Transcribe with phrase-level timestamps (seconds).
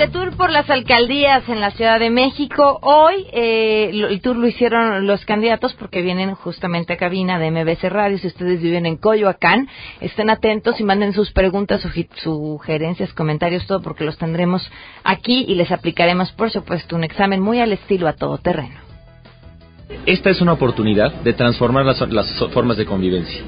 [0.00, 2.78] de tour por las alcaldías en la Ciudad de México.
[2.80, 7.82] Hoy eh, el tour lo hicieron los candidatos porque vienen justamente a cabina de MBC
[7.90, 8.16] Radio.
[8.16, 9.68] Si ustedes viven en Coyoacán,
[10.00, 14.66] estén atentos y manden sus preguntas, sugerencias, comentarios, todo porque los tendremos
[15.04, 18.80] aquí y les aplicaremos, por supuesto, un examen muy al estilo a todo terreno.
[20.06, 23.42] Esta es una oportunidad de transformar las, las formas de convivencia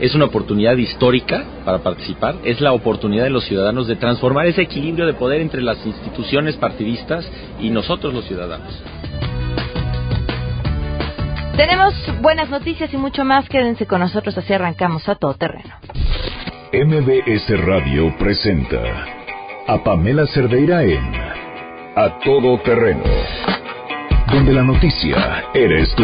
[0.00, 4.62] es una oportunidad histórica para participar, es la oportunidad de los ciudadanos de transformar ese
[4.62, 7.28] equilibrio de poder entre las instituciones partidistas
[7.60, 8.82] y nosotros los ciudadanos.
[11.56, 13.48] Tenemos buenas noticias y mucho más.
[13.48, 15.74] Quédense con nosotros, así arrancamos a todo terreno.
[16.72, 18.82] MBS Radio presenta
[19.68, 21.14] a Pamela Cerdeira en
[21.94, 23.04] A Todo Terreno,
[24.32, 26.02] donde la noticia eres tú.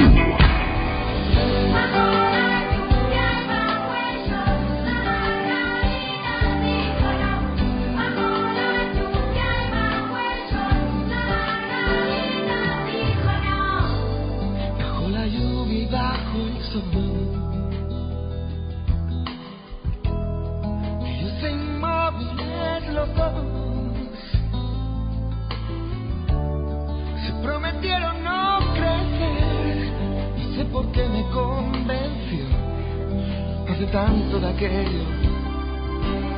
[33.86, 35.04] Tanto de aquello.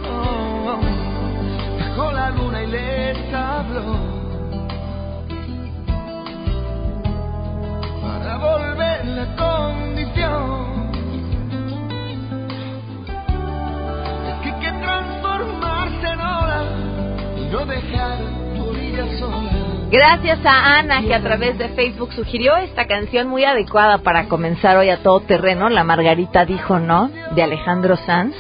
[0.09, 0.81] Oh,
[1.99, 3.97] oh, la luna y les habló
[8.01, 10.93] para volver la condición.
[14.29, 16.65] Es que hay que transformarse en hora
[17.37, 18.19] y no dejar
[18.57, 19.62] tu orilla sola.
[19.93, 24.79] Gracias a Ana que a través de Facebook sugirió esta canción muy adecuada para comenzar
[24.79, 25.69] hoy a todo terreno.
[25.69, 28.35] La Margarita dijo no, de Alejandro Sanz.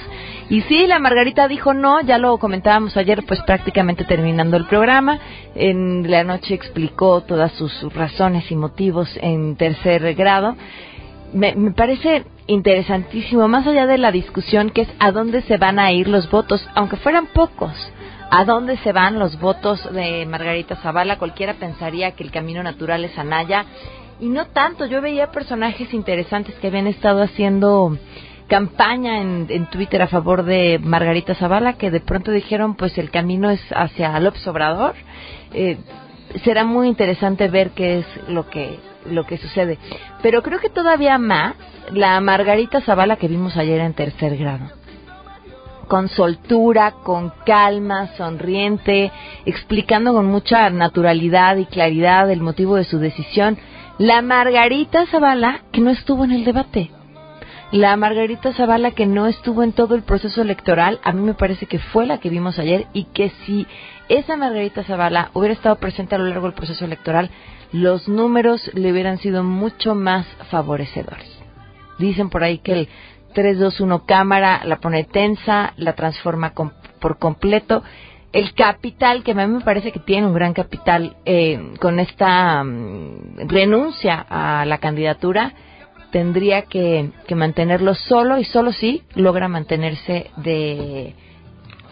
[0.48, 5.18] Y sí, la Margarita dijo no, ya lo comentábamos ayer, pues prácticamente terminando el programa.
[5.54, 10.56] En la noche explicó todas sus razones y motivos en tercer grado.
[11.34, 15.78] Me, me parece interesantísimo, más allá de la discusión que es a dónde se van
[15.78, 17.74] a ir los votos, aunque fueran pocos
[18.34, 21.18] ¿A dónde se van los votos de Margarita Zavala?
[21.18, 23.66] Cualquiera pensaría que el camino natural es Anaya.
[24.20, 27.98] Y no tanto, yo veía personajes interesantes que habían estado haciendo
[28.48, 33.50] campaña en, Twitter a favor de Margarita Zavala que de pronto dijeron pues el camino
[33.50, 34.94] es hacia López Obrador.
[35.52, 35.76] Eh,
[36.42, 38.78] será muy interesante ver qué es lo que
[39.10, 39.76] lo que sucede.
[40.22, 41.54] Pero creo que todavía más
[41.92, 44.81] la Margarita Zavala que vimos ayer en tercer grado
[45.88, 49.10] con soltura, con calma, sonriente,
[49.44, 53.58] explicando con mucha naturalidad y claridad el motivo de su decisión.
[53.98, 56.90] La Margarita Zavala que no estuvo en el debate.
[57.72, 61.66] La Margarita Zavala que no estuvo en todo el proceso electoral, a mí me parece
[61.66, 63.66] que fue la que vimos ayer y que si
[64.08, 67.30] esa Margarita Zavala hubiera estado presente a lo largo del proceso electoral,
[67.72, 71.30] los números le hubieran sido mucho más favorecedores.
[71.98, 72.88] Dicen por ahí que el
[73.32, 76.52] 3, 2, 1 cámara, la pone tensa, la transforma
[77.00, 77.82] por completo.
[78.32, 82.64] El capital, que a mí me parece que tiene un gran capital eh, con esta
[82.64, 85.52] mm, renuncia a la candidatura,
[86.12, 91.14] tendría que, mantenerlo solo y solo sí logra mantenerse de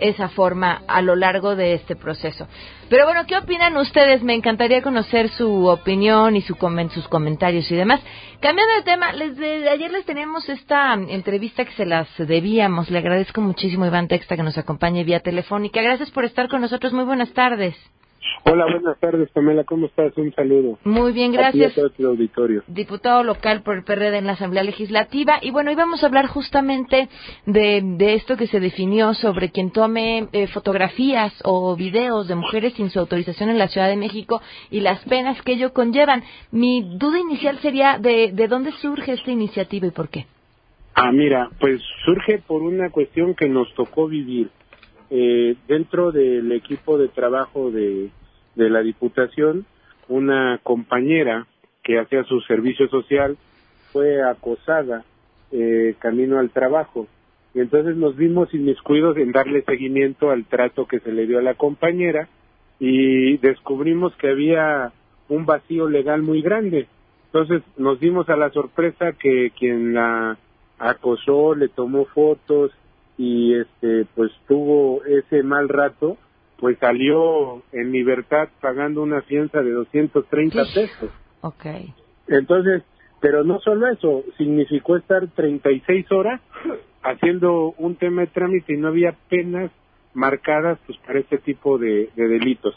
[0.00, 2.46] esa forma a lo largo de este proceso.
[2.88, 4.22] Pero bueno, ¿qué opinan ustedes?
[4.22, 6.56] Me encantaría conocer su opinión y su
[6.92, 8.00] sus comentarios y demás.
[8.40, 9.38] Cambiando de tema, les
[9.68, 12.90] ayer les tenemos esta entrevista que se las debíamos.
[12.90, 15.82] Le agradezco muchísimo Iván Texta que nos acompañe vía telefónica.
[15.82, 16.92] Gracias por estar con nosotros.
[16.92, 17.76] Muy buenas tardes.
[18.44, 19.64] Hola, buenas tardes, Pamela.
[19.64, 20.16] ¿Cómo estás?
[20.16, 20.78] Un saludo.
[20.84, 21.76] Muy bien, gracias.
[21.78, 22.62] A todo auditorio.
[22.66, 25.38] Diputado local por el PRD en la Asamblea Legislativa.
[25.42, 27.08] Y bueno, íbamos a hablar justamente
[27.46, 32.72] de, de esto que se definió sobre quien tome eh, fotografías o videos de mujeres
[32.74, 34.40] sin su autorización en la Ciudad de México
[34.70, 36.22] y las penas que ello conllevan.
[36.50, 40.26] Mi duda inicial sería de, de dónde surge esta iniciativa y por qué.
[40.94, 44.50] Ah, mira, pues surge por una cuestión que nos tocó vivir.
[45.12, 48.10] Eh, dentro del equipo de trabajo de,
[48.54, 49.66] de la Diputación,
[50.08, 51.46] una compañera
[51.82, 53.36] que hacía su servicio social
[53.92, 55.04] fue acosada
[55.52, 57.06] eh, camino al trabajo.
[57.54, 61.42] Y entonces nos vimos inmiscuidos en darle seguimiento al trato que se le dio a
[61.42, 62.28] la compañera
[62.78, 64.92] y descubrimos que había
[65.28, 66.86] un vacío legal muy grande.
[67.26, 70.38] Entonces nos dimos a la sorpresa que quien la
[70.78, 72.72] acosó, le tomó fotos
[73.18, 76.16] y este pues tuvo ese mal rato,
[76.60, 81.10] pues salió en libertad pagando una fianza de 230 pesos.
[81.40, 81.66] Ok.
[82.28, 82.82] Entonces,
[83.20, 86.40] pero no solo eso, significó estar 36 horas
[87.02, 89.70] haciendo un tema de trámite y no había penas
[90.12, 92.74] marcadas pues para este tipo de, delitos.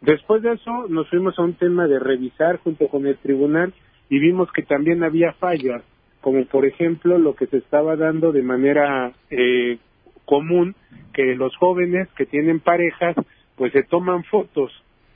[0.00, 3.72] Después de eso nos fuimos a un tema de revisar junto con el tribunal
[4.08, 5.82] y vimos que también había fallas,
[6.20, 9.78] como por ejemplo lo que se estaba dando de manera eh,
[10.24, 10.74] común,
[11.12, 13.16] que los jóvenes que tienen parejas
[13.56, 14.72] pues se toman fotos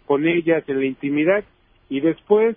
[0.06, 1.44] con ellas en la intimidad
[1.88, 2.56] y después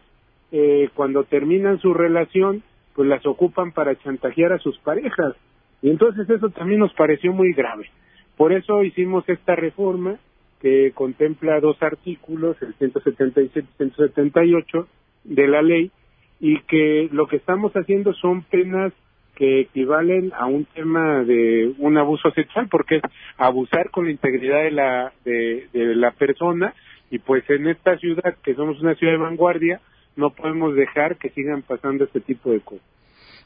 [0.51, 2.63] eh, cuando terminan su relación
[2.95, 5.35] pues las ocupan para chantajear a sus parejas
[5.81, 7.89] y entonces eso también nos pareció muy grave.
[8.37, 10.17] Por eso hicimos esta reforma
[10.61, 14.87] que contempla dos artículos, el 177 y 178
[15.23, 15.91] de la ley,
[16.39, 18.93] y que lo que estamos haciendo son penas
[19.41, 23.01] que equivalen a un tema de un abuso sexual, porque es
[23.37, 26.75] abusar con la integridad de la, de, de la persona,
[27.09, 29.81] y pues en esta ciudad, que somos una ciudad de vanguardia,
[30.15, 32.85] no podemos dejar que sigan pasando este tipo de cosas.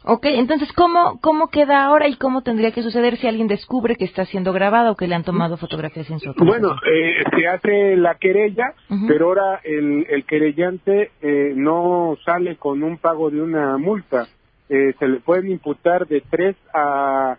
[0.04, 4.04] Ok, entonces, ¿cómo, ¿cómo queda ahora y cómo tendría que suceder si alguien descubre que
[4.04, 7.96] está siendo grabado o que le han tomado fotografías en su Bueno, eh, se hace
[7.96, 8.74] la querella,
[9.08, 14.28] pero ahora el, el querellante eh, no sale con un pago de una multa.
[14.70, 17.38] Eh, se le pueden imputar de tres a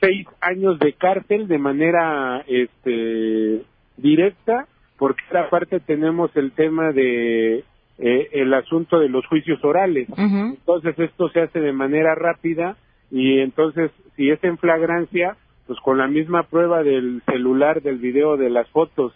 [0.00, 3.62] seis años de cárcel de manera este,
[3.96, 4.66] directa,
[4.98, 7.64] porque aparte tenemos el tema de
[7.98, 10.08] eh, el asunto de los juicios orales.
[10.18, 12.76] Entonces esto se hace de manera rápida
[13.10, 15.36] y entonces si es en flagrancia,
[15.66, 19.12] pues con la misma prueba del celular, del video, de las fotos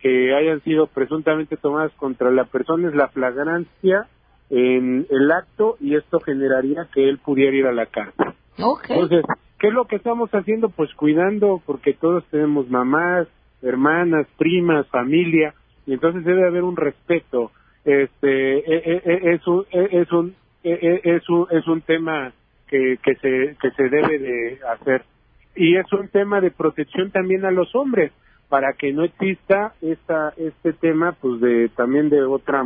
[0.00, 4.06] que hayan sido presuntamente tomadas contra la persona es la flagrancia
[4.50, 8.34] en el acto y esto generaría que él pudiera ir a la cárcel.
[8.88, 9.24] Entonces,
[9.58, 10.68] ¿qué es lo que estamos haciendo?
[10.68, 13.28] Pues cuidando porque todos tenemos mamás,
[13.62, 15.54] hermanas, primas, familia
[15.86, 17.52] y entonces debe haber un respeto
[17.84, 22.32] este e, e, e, es un es un es un es un tema
[22.68, 25.04] que que se que se debe de hacer
[25.56, 28.12] y es un tema de protección también a los hombres
[28.48, 32.64] para que no exista esta este tema pues de también de otra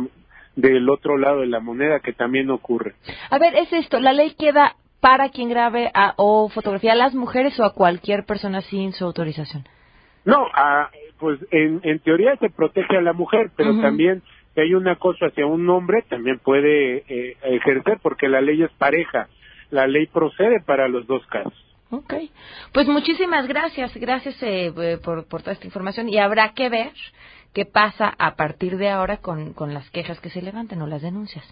[0.55, 2.95] del otro lado de la moneda que también ocurre.
[3.29, 7.13] A ver, es esto, la ley queda para quien grabe a, o fotografía a las
[7.13, 9.63] mujeres o a cualquier persona sin su autorización.
[10.23, 14.23] No, a, pues en, en teoría se protege a la mujer, pero también
[14.55, 18.71] si hay un acoso hacia un hombre, también puede eh, ejercer porque la ley es
[18.71, 19.27] pareja.
[19.69, 21.53] La ley procede para los dos casos.
[21.91, 22.13] Ok.
[22.73, 23.95] Pues muchísimas gracias.
[23.95, 26.09] Gracias eh, eh, por, por, toda esta información.
[26.09, 26.91] Y habrá que ver
[27.55, 31.01] qué pasa a partir de ahora con, con las quejas que se levanten o las
[31.01, 31.43] denuncias.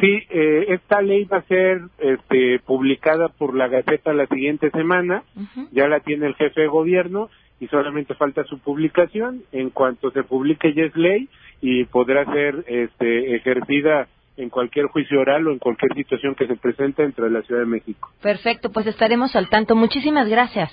[0.00, 5.22] Sí, eh, esta ley va a ser este, publicada por la Gaceta la siguiente semana.
[5.70, 7.28] Ya la tiene el jefe de gobierno
[7.60, 9.42] y solamente falta su publicación.
[9.52, 11.28] En cuanto se publique ya es ley
[11.60, 16.56] y podrá ser este, ejercida en cualquier juicio oral o en cualquier situación que se
[16.56, 18.10] presente dentro de la Ciudad de México.
[18.20, 19.76] Perfecto, pues estaremos al tanto.
[19.76, 20.72] Muchísimas gracias.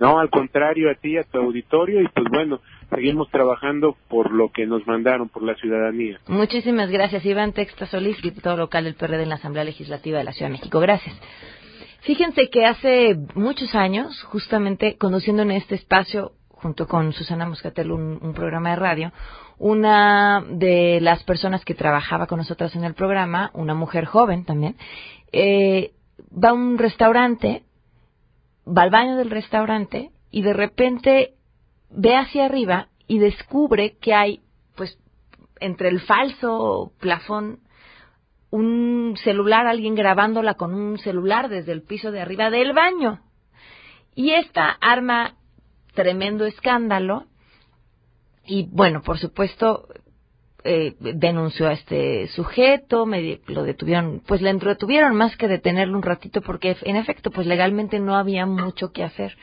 [0.00, 4.50] No, al contrario, a ti, a tu auditorio, y pues bueno, seguimos trabajando por lo
[4.50, 6.20] que nos mandaron, por la ciudadanía.
[6.26, 10.32] Muchísimas gracias, Iván Texta Solís, diputado local del PRD en la Asamblea Legislativa de la
[10.32, 10.80] Ciudad de México.
[10.80, 11.18] Gracias.
[12.00, 18.34] Fíjense que hace muchos años, justamente conociendo en este espacio, junto con Susana Moscatel, un
[18.34, 19.12] programa de radio,
[19.60, 24.76] una de las personas que trabajaba con nosotras en el programa, una mujer joven también,
[25.32, 25.92] eh,
[26.32, 27.62] va a un restaurante,
[28.66, 31.34] va al baño del restaurante y de repente
[31.90, 34.40] ve hacia arriba y descubre que hay,
[34.76, 34.98] pues,
[35.60, 37.60] entre el falso plafón,
[38.50, 43.20] un celular, alguien grabándola con un celular desde el piso de arriba del baño.
[44.14, 45.36] Y esta arma
[45.94, 47.26] tremendo escándalo
[48.46, 49.86] y bueno, por supuesto,
[50.64, 56.02] eh, denunció a este sujeto, me, lo detuvieron, pues le entretuvieron más que detenerlo un
[56.02, 59.36] ratito porque en efecto, pues legalmente no había mucho que hacer.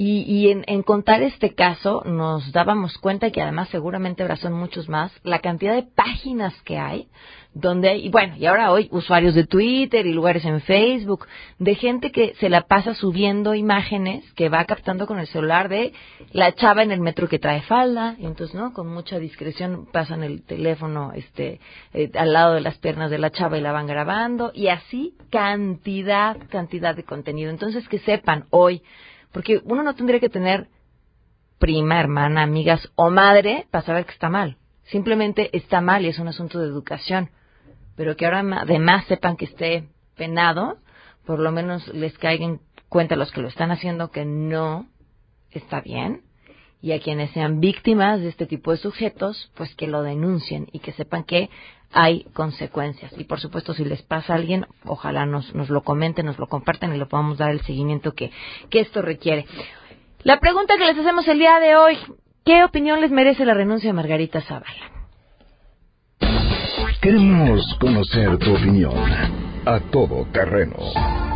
[0.00, 4.52] Y, y en, en, contar este caso nos dábamos cuenta que además seguramente habrá son
[4.52, 7.08] muchos más, la cantidad de páginas que hay
[7.52, 11.26] donde hay, y bueno, y ahora hoy usuarios de Twitter y lugares en Facebook,
[11.58, 15.92] de gente que se la pasa subiendo imágenes que va captando con el celular de
[16.30, 18.72] la chava en el metro que trae falda, y entonces, ¿no?
[18.72, 21.60] Con mucha discreción pasan el teléfono este
[21.92, 25.14] eh, al lado de las piernas de la chava y la van grabando, y así
[25.30, 27.50] cantidad, cantidad de contenido.
[27.50, 28.82] Entonces, que sepan hoy,
[29.32, 30.68] porque uno no tendría que tener
[31.58, 34.56] prima, hermana, amigas o madre para saber que está mal.
[34.84, 37.30] Simplemente está mal y es un asunto de educación
[37.98, 40.78] pero que ahora además sepan que esté penado,
[41.26, 44.86] por lo menos les caigan cuenta a los que lo están haciendo que no
[45.50, 46.22] está bien
[46.80, 50.78] y a quienes sean víctimas de este tipo de sujetos, pues que lo denuncien y
[50.78, 51.50] que sepan que
[51.92, 53.12] hay consecuencias.
[53.18, 56.46] Y por supuesto, si les pasa a alguien, ojalá nos, nos lo comenten, nos lo
[56.46, 58.30] compartan y le podamos dar el seguimiento que,
[58.70, 59.46] que esto requiere.
[60.22, 61.98] La pregunta que les hacemos el día de hoy,
[62.48, 64.64] ¿Qué opinión les merece la renuncia de Margarita Zavala?
[67.02, 68.94] Queremos conocer tu opinión.
[69.66, 70.76] A todo terreno.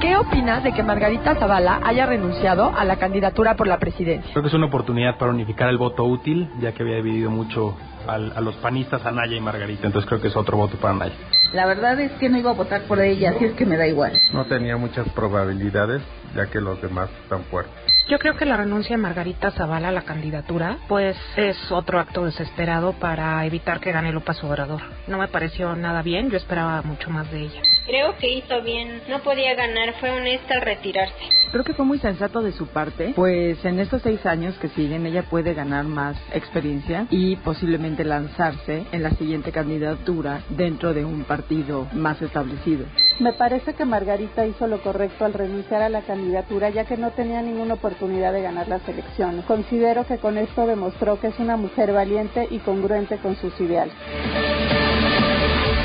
[0.00, 4.32] ¿Qué opinas de que Margarita Zavala haya renunciado a la candidatura por la presidencia?
[4.32, 7.76] Creo que es una oportunidad para unificar el voto útil, ya que había dividido mucho
[8.06, 9.86] al- a los panistas, a Naya y Margarita.
[9.86, 11.14] Entonces creo que es otro voto para Naya.
[11.52, 13.86] La verdad es que no iba a votar por ella, así es que me da
[13.86, 14.12] igual.
[14.32, 16.02] No tenía muchas probabilidades,
[16.34, 17.74] ya que los demás están fuertes.
[18.08, 22.24] Yo creo que la renuncia de Margarita Zavala a la candidatura, pues es otro acto
[22.24, 24.82] desesperado para evitar que gane López Obrador.
[25.06, 27.62] No me pareció nada bien, yo esperaba mucho más de ella.
[27.86, 29.02] Creo que hizo bien.
[29.08, 31.14] No podía ganar, fue honesta al retirarse.
[31.52, 35.04] Creo que fue muy sensato de su parte, pues en estos seis años que siguen
[35.04, 41.24] ella puede ganar más experiencia y posiblemente lanzarse en la siguiente candidatura dentro de un
[41.24, 42.86] partido más establecido.
[43.20, 47.10] Me parece que Margarita hizo lo correcto al renunciar a la candidatura ya que no
[47.10, 47.91] tenía ninguna oportunidad
[48.32, 49.44] de ganar las elecciones.
[49.44, 53.94] Considero que con esto demostró que es una mujer valiente y congruente con sus ideales.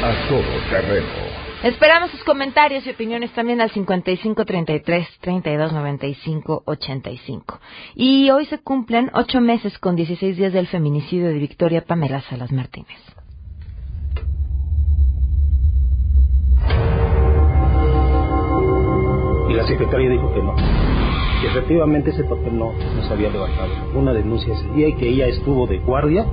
[0.03, 1.07] A todo terreno.
[1.63, 7.59] Esperamos sus comentarios y opiniones también al 5533 3295 85.
[7.95, 12.51] Y hoy se cumplen ocho meses con 16 días del feminicidio de Victoria Pamela Salas
[12.51, 12.99] Martínez.
[19.49, 20.55] y la secretaria dijo que no,
[21.41, 23.70] que efectivamente ese papel no, no se había levantado.
[23.96, 26.25] Una denuncia ese día y que ella estuvo de guardia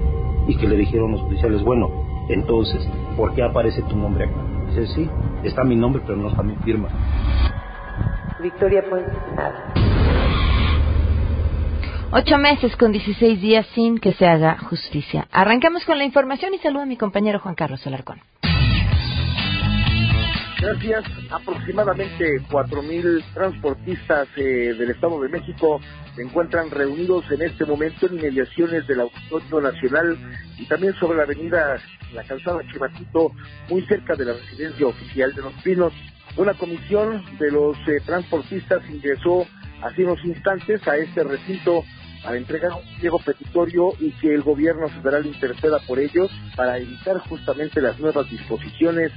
[0.47, 1.91] y que le dijeron los oficiales, bueno,
[2.29, 4.35] entonces, ¿por qué aparece tu nombre acá?
[4.69, 5.11] Dice, sí,
[5.43, 6.89] está mi nombre, pero no está mi firma.
[8.41, 9.75] Victoria fue asesinada.
[12.13, 15.27] Ocho meses con 16 días sin que se haga justicia.
[15.33, 18.21] Arrancamos con la información y saludo a mi compañero Juan Carlos Alarcón.
[20.65, 21.05] Gracias.
[21.31, 25.79] Aproximadamente 4.000 transportistas eh, del Estado de México
[26.17, 30.19] se encuentran reunidos en este momento en inmediaciones del Auditorio Nacional
[30.57, 31.77] y también sobre la avenida
[32.15, 33.33] La Calzada Chivatito,
[33.69, 35.93] muy cerca de la residencia oficial de Los Pinos.
[36.39, 39.47] Una comisión de los eh, transportistas ingresó
[39.83, 41.85] hace unos instantes a este recinto
[42.23, 47.19] para entregar un pliego petitorio y que el gobierno federal interceda por ellos para evitar
[47.19, 49.13] justamente las nuevas disposiciones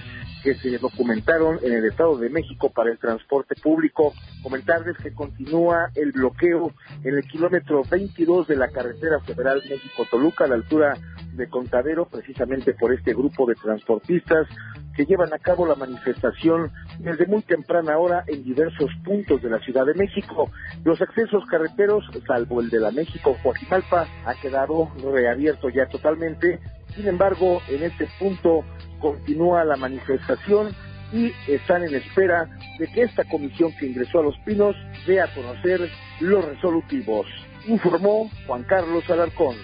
[0.47, 4.13] que se documentaron en el Estado de México para el transporte público.
[4.41, 6.71] Comentarles que continúa el bloqueo
[7.03, 10.97] en el kilómetro 22 de la carretera federal México-Toluca a la altura
[11.33, 14.47] de Contadero, precisamente por este grupo de transportistas
[14.95, 19.59] que llevan a cabo la manifestación desde muy temprana hora en diversos puntos de la
[19.59, 20.49] Ciudad de México.
[20.85, 26.61] Los accesos carreteros, salvo el de la México-Coajimalpa, ha quedado reabierto ya totalmente.
[26.95, 28.63] Sin embargo, en este punto
[28.99, 30.75] continúa la manifestación
[31.13, 34.75] y están en espera de que esta comisión que ingresó a Los Pinos
[35.05, 35.89] dé a conocer
[36.19, 37.27] los resolutivos.
[37.67, 39.55] Informó Juan Carlos Alarcón.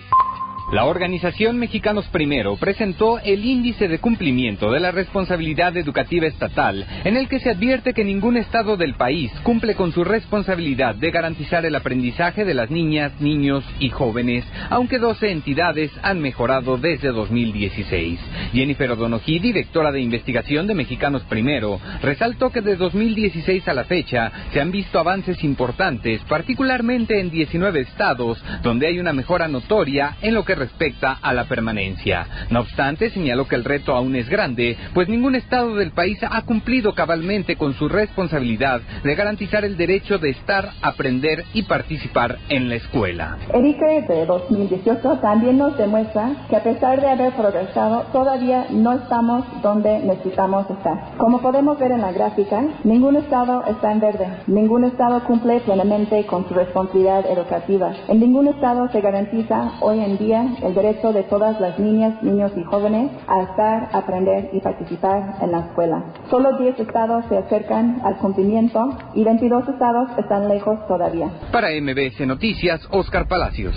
[0.73, 7.15] La organización Mexicanos Primero presentó el índice de cumplimiento de la responsabilidad educativa estatal, en
[7.15, 11.63] el que se advierte que ningún estado del país cumple con su responsabilidad de garantizar
[11.63, 18.19] el aprendizaje de las niñas, niños y jóvenes, aunque 12 entidades han mejorado desde 2016.
[18.51, 24.31] Jennifer O'Donoghue, directora de investigación de Mexicanos Primero, resaltó que de 2016 a la fecha
[24.51, 30.33] se han visto avances importantes, particularmente en 19 estados, donde hay una mejora notoria en
[30.33, 32.25] lo que respecta a la permanencia.
[32.49, 36.41] No obstante, señaló que el reto aún es grande, pues ningún estado del país ha
[36.43, 42.69] cumplido cabalmente con su responsabilidad de garantizar el derecho de estar, aprender y participar en
[42.69, 43.37] la escuela.
[43.53, 48.93] El ICE de 2018 también nos demuestra que a pesar de haber progresado, todavía no
[48.93, 51.17] estamos donde necesitamos estar.
[51.17, 56.25] Como podemos ver en la gráfica, ningún estado está en verde, ningún estado cumple plenamente
[56.25, 57.93] con su responsabilidad educativa.
[58.07, 62.51] En ningún estado se garantiza hoy en día el derecho de todas las niñas, niños
[62.55, 66.03] y jóvenes a estar, aprender y participar en la escuela.
[66.29, 71.29] Solo 10 estados se acercan al cumplimiento y 22 estados están lejos todavía.
[71.51, 73.75] Para MBS Noticias, Oscar Palacios.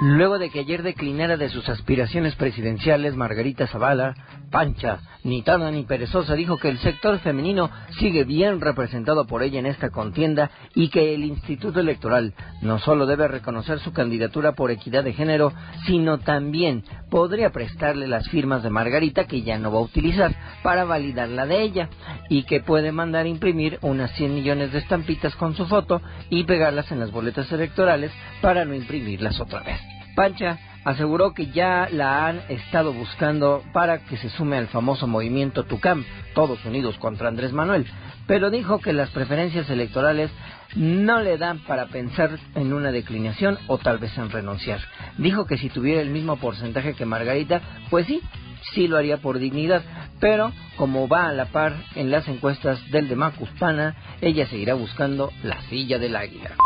[0.00, 4.14] Luego de que ayer declinara de sus aspiraciones presidenciales, Margarita Zavala,
[4.50, 9.58] Pancha, ni tarda ni perezosa, dijo que el sector femenino sigue bien representado por ella
[9.58, 14.70] en esta contienda y que el Instituto Electoral no solo debe reconocer su candidatura por
[14.70, 15.52] equidad de género,
[15.84, 20.84] sino también podría prestarle las firmas de Margarita, que ya no va a utilizar, para
[20.84, 21.88] validar la de ella,
[22.28, 26.00] y que puede mandar imprimir unas 100 millones de estampitas con su foto
[26.30, 29.80] y pegarlas en las boletas electorales para no imprimirlas otra vez.
[30.14, 35.64] Pancha aseguró que ya la han estado buscando para que se sume al famoso movimiento
[35.64, 37.86] TUCAM, Todos Unidos contra Andrés Manuel,
[38.26, 40.30] pero dijo que las preferencias electorales
[40.74, 44.80] no le dan para pensar en una declinación o tal vez en renunciar.
[45.18, 47.60] Dijo que si tuviera el mismo porcentaje que Margarita,
[47.90, 48.20] pues sí,
[48.74, 49.82] sí lo haría por dignidad,
[50.20, 55.32] pero como va a la par en las encuestas del de Macuspana, ella seguirá buscando
[55.42, 56.56] la silla del águila.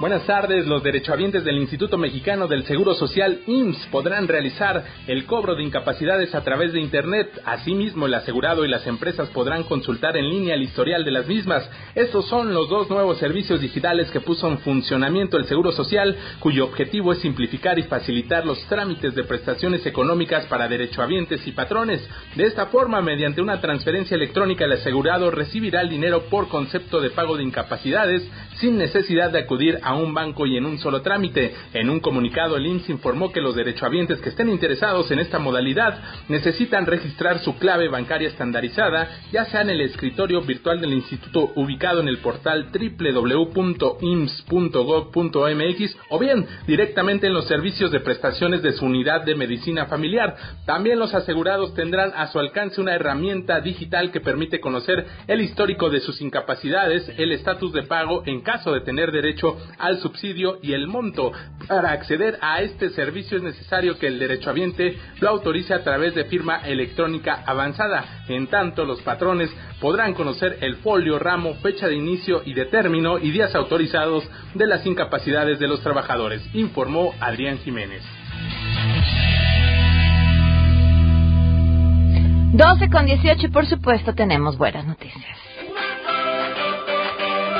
[0.00, 0.66] Buenas tardes.
[0.66, 6.34] Los derechohabientes del Instituto Mexicano del Seguro Social IMSS podrán realizar el cobro de incapacidades
[6.34, 7.38] a través de Internet.
[7.44, 11.68] Asimismo, el asegurado y las empresas podrán consultar en línea el historial de las mismas.
[11.94, 16.64] Estos son los dos nuevos servicios digitales que puso en funcionamiento el Seguro Social, cuyo
[16.64, 22.00] objetivo es simplificar y facilitar los trámites de prestaciones económicas para derechohabientes y patrones.
[22.36, 27.10] De esta forma, mediante una transferencia electrónica, el asegurado recibirá el dinero por concepto de
[27.10, 31.02] pago de incapacidades sin necesidad de acudir a a un banco y en un solo
[31.02, 31.52] trámite.
[31.72, 35.98] En un comunicado, el IMSS informó que los derechohabientes que estén interesados en esta modalidad
[36.28, 42.00] necesitan registrar su clave bancaria estandarizada, ya sea en el escritorio virtual del instituto ubicado
[42.00, 43.96] en el portal www.ims.gov.mx
[46.08, 50.36] o bien directamente en los servicios de prestaciones de su unidad de medicina familiar.
[50.66, 55.90] También los asegurados tendrán a su alcance una herramienta digital que permite conocer el histórico
[55.90, 60.72] de sus incapacidades, el estatus de pago en caso de tener derecho al subsidio y
[60.72, 61.32] el monto.
[61.66, 66.24] Para acceder a este servicio es necesario que el derechohabiente lo autorice a través de
[66.24, 68.24] firma electrónica avanzada.
[68.28, 73.18] En tanto, los patrones podrán conocer el folio, ramo, fecha de inicio y de término
[73.18, 78.02] y días autorizados de las incapacidades de los trabajadores, informó Adrián Jiménez.
[82.52, 85.39] 12 con 18 y por supuesto tenemos buenas noticias.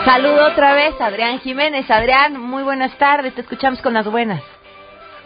[0.04, 1.90] Saludo otra vez a Adrián Jiménez.
[1.90, 4.42] Adrián, muy buenas tardes, te escuchamos con las buenas.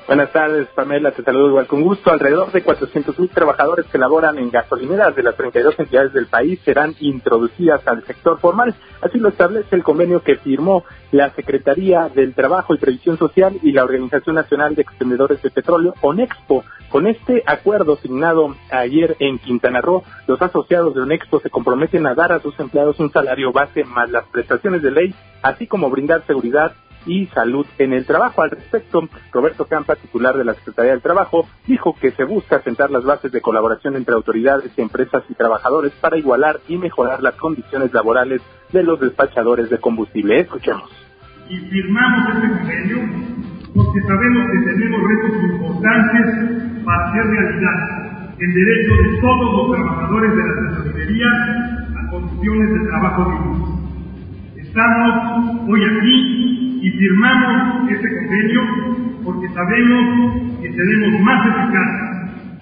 [0.06, 2.12] Buenas tardes, Pamela, te saludo igual con gusto.
[2.12, 6.94] Alrededor de 400.000 trabajadores que laboran en gasolineras de las 32 entidades del país serán
[7.00, 8.74] introducidas al sector formal.
[9.00, 13.72] Así lo establece el convenio que firmó la Secretaría del Trabajo y Previsión Social y
[13.72, 16.64] la Organización Nacional de Expendedores de Petróleo, ONEXPO.
[16.90, 22.14] Con este acuerdo signado ayer en Quintana Roo, los asociados de ONEXPO se comprometen a
[22.14, 26.26] dar a sus empleados un salario base más las prestaciones de ley, así como brindar
[26.26, 26.72] seguridad
[27.06, 28.42] y salud en el trabajo.
[28.42, 32.90] Al respecto, Roberto Campa, titular de la Secretaría del Trabajo, dijo que se busca sentar
[32.90, 37.92] las bases de colaboración entre autoridades, empresas y trabajadores para igualar y mejorar las condiciones
[37.92, 40.40] laborales de los despachadores de combustible.
[40.40, 40.90] Escuchemos.
[41.48, 48.04] Y firmamos este convenio porque sabemos que tenemos retos importantes para hacer realidad
[48.38, 51.28] el derecho de todos los trabajadores de la gasolinería
[51.96, 53.83] a condiciones de trabajo dignas.
[54.74, 58.62] Estamos hoy aquí y firmamos este convenio
[59.22, 62.58] porque sabemos que seremos más eficaces.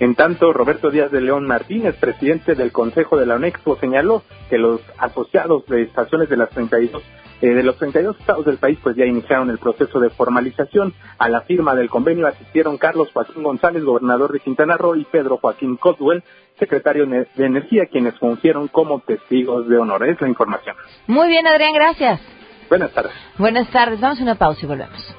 [0.00, 4.58] En tanto, Roberto Díaz de León Martínez, presidente del Consejo de la UNEXPO, señaló que
[4.58, 7.02] los asociados de estaciones de las 32
[7.40, 10.94] eh, de los 32 estados del país pues ya iniciaron el proceso de formalización.
[11.18, 15.38] A la firma del convenio asistieron Carlos Joaquín González, gobernador de Quintana Roo, y Pedro
[15.38, 16.22] Joaquín Coswell,
[16.58, 20.06] secretario de Energía, quienes fungieron como testigos de honor.
[20.06, 20.76] Es la información.
[21.06, 22.20] Muy bien, Adrián, gracias.
[22.68, 23.12] Buenas tardes.
[23.36, 24.00] Buenas tardes.
[24.00, 25.16] Vamos a una pausa y volvemos.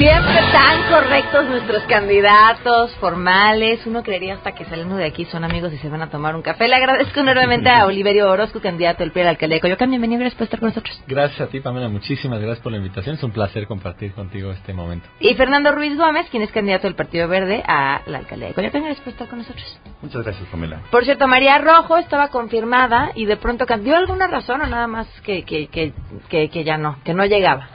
[0.04, 3.86] Siempre tan correctos nuestros candidatos formales.
[3.86, 6.42] Uno creería hasta que saliendo de aquí son amigos y se van a tomar un
[6.42, 6.68] café.
[6.68, 9.88] Le agradezco enormemente a Oliverio Orozco, candidato del PRI al alcaldía de Coyoacán.
[9.88, 11.02] Bienvenido, gracias por estar con nosotros.
[11.06, 11.88] Gracias a ti, Pamela.
[11.88, 13.14] Muchísimas gracias por la invitación.
[13.14, 15.08] Es un placer compartir contigo este momento.
[15.20, 18.82] Y Fernando Ruiz Gómez, quien es candidato del Partido Verde a la alcaldía de Coyoacán.
[18.82, 19.80] Gracias por estar con nosotros.
[20.02, 20.82] Muchas gracias, Pamela.
[20.90, 25.06] Por cierto, María Rojo estaba confirmada y de pronto cambió alguna razón o nada más
[25.22, 25.94] que, que, que,
[26.28, 27.70] que, que ya no, que no llegaba.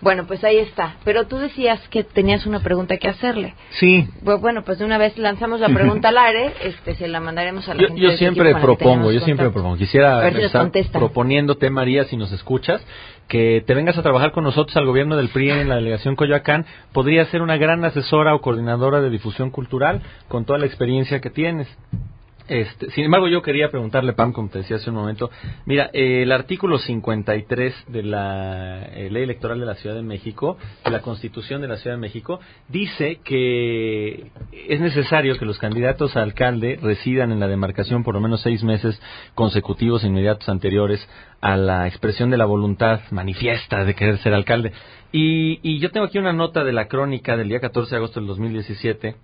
[0.00, 0.96] Bueno, pues ahí está.
[1.04, 3.54] Pero tú decías que tenías una pregunta que hacerle.
[3.70, 4.08] Sí.
[4.24, 7.68] Bu- Bueno, pues de una vez lanzamos la pregunta al aire, este, se la mandaremos
[7.68, 9.76] a la Yo, gente yo siempre propongo, yo siempre propongo.
[9.76, 12.80] Quisiera ver si estar proponiéndote, María, si nos escuchas,
[13.26, 16.64] que te vengas a trabajar con nosotros al gobierno del PRI en la delegación Coyoacán.
[16.92, 21.30] Podría ser una gran asesora o coordinadora de difusión cultural con toda la experiencia que
[21.30, 21.68] tienes.
[22.48, 25.30] Este, sin embargo, yo quería preguntarle, Pam, como te decía hace un momento,
[25.66, 30.56] mira, eh, el artículo 53 de la eh, Ley Electoral de la Ciudad de México,
[30.82, 34.30] de la Constitución de la Ciudad de México, dice que
[34.66, 38.64] es necesario que los candidatos a alcalde residan en la demarcación por lo menos seis
[38.64, 38.98] meses
[39.34, 41.06] consecutivos inmediatos anteriores
[41.42, 44.72] a la expresión de la voluntad manifiesta de querer ser alcalde.
[45.12, 48.20] Y, y yo tengo aquí una nota de la crónica del día 14 de agosto
[48.20, 49.16] del 2017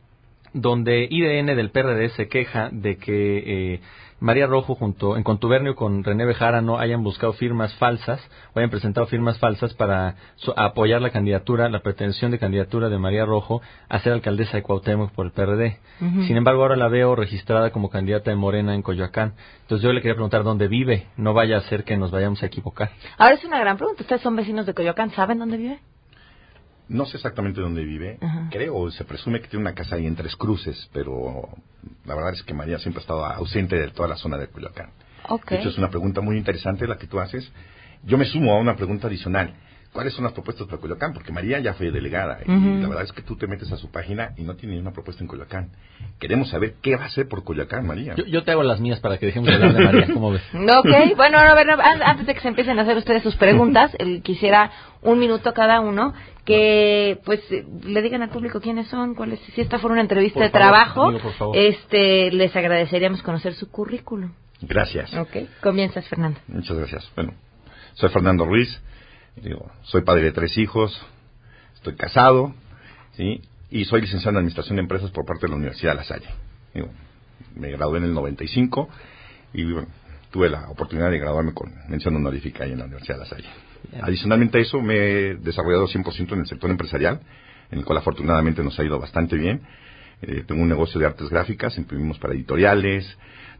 [0.54, 3.80] donde IDN del PRD se queja de que eh,
[4.20, 8.20] María Rojo junto en contubernio con René Bejarano hayan buscado firmas falsas
[8.54, 12.96] o hayan presentado firmas falsas para so- apoyar la candidatura, la pretensión de candidatura de
[12.96, 15.76] María Rojo a ser alcaldesa de Cuauhtémoc por el PRD.
[16.26, 19.34] Sin embargo, ahora la veo registrada como candidata de Morena en Coyoacán.
[19.62, 22.46] Entonces yo le quería preguntar dónde vive, no vaya a ser que nos vayamos a
[22.46, 22.90] equivocar.
[23.18, 24.02] Ahora es una gran pregunta.
[24.02, 25.10] ¿Ustedes son vecinos de Coyoacán?
[25.10, 25.78] ¿Saben dónde vive?
[26.88, 28.18] No sé exactamente dónde vive.
[28.20, 28.48] Ajá.
[28.50, 31.48] Creo, se presume que tiene una casa ahí en Tres Cruces, pero
[32.04, 34.90] la verdad es que María siempre ha estado ausente de toda la zona de Culiacán.
[35.48, 37.50] De hecho, es una pregunta muy interesante la que tú haces.
[38.02, 39.54] Yo me sumo a una pregunta adicional.
[39.94, 41.14] ¿Cuáles son las propuestas para Coyoacán?
[41.14, 43.90] Porque María ya fue delegada y la verdad es que tú te metes a su
[43.92, 45.70] página y no tiene ni una propuesta en Coyoacán.
[46.18, 48.14] Queremos saber qué va a hacer por Coyoacán, María.
[48.16, 50.42] Yo, yo te hago las mías para que dejemos de hablar de María, ¿cómo ves?
[50.52, 53.92] Ok, bueno, a ver, an- antes de que se empiecen a hacer ustedes sus preguntas,
[54.00, 54.70] eh, quisiera
[55.02, 56.12] un minuto cada uno
[56.44, 57.40] que pues
[57.84, 60.68] le digan al público quiénes son, cuáles, si esta fuera una entrevista Por de favor,
[60.72, 61.56] trabajo, amigo, por favor.
[61.56, 64.32] este les agradeceríamos conocer su currículum.
[64.60, 65.14] Gracias.
[65.14, 66.40] Ok, comienzas, Fernando.
[66.48, 67.08] Muchas gracias.
[67.14, 67.32] Bueno,
[67.94, 68.82] soy Fernando Ruiz,
[69.36, 71.00] digo, soy padre de tres hijos,
[71.74, 72.54] estoy casado,
[73.16, 73.42] ¿sí?
[73.70, 76.28] Y soy licenciado en Administración de Empresas por parte de la Universidad de La Salle.
[76.72, 76.88] Digo,
[77.56, 78.88] me gradué en el 95
[79.52, 79.88] y bueno,
[80.30, 83.48] tuve la oportunidad de graduarme con mención honorífica ahí en la Universidad de La Salle.
[84.00, 87.20] Adicionalmente a eso, me he desarrollado 100% en el sector empresarial,
[87.70, 89.62] en el cual afortunadamente nos ha ido bastante bien.
[90.22, 93.06] Eh, tengo un negocio de artes gráficas, imprimimos para editoriales,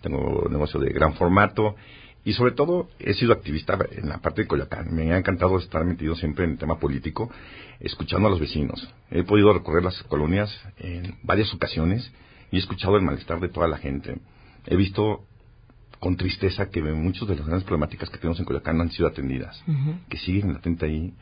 [0.01, 1.77] tengo un negocio de gran formato
[2.25, 4.95] y sobre todo he sido activista en la parte de Coyoacán.
[4.95, 7.31] Me ha encantado estar metido siempre en el tema político,
[7.81, 8.89] escuchando a los vecinos.
[9.11, 12.11] He podido recorrer las colonias en varias ocasiones
[12.51, 14.19] y he escuchado el malestar de toda la gente.
[14.67, 15.27] He visto
[16.01, 19.09] con tristeza que muchas de las grandes problemáticas que tenemos en Coyoacán no han sido
[19.09, 19.63] atendidas
[20.09, 21.15] que siguen latente ahí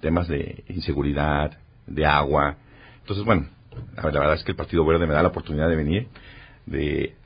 [0.00, 2.56] temas de inseguridad, de agua.
[3.00, 3.48] Entonces, bueno,
[3.96, 6.08] la verdad es que el Partido Verde me da la oportunidad de venir,
[6.66, 7.16] de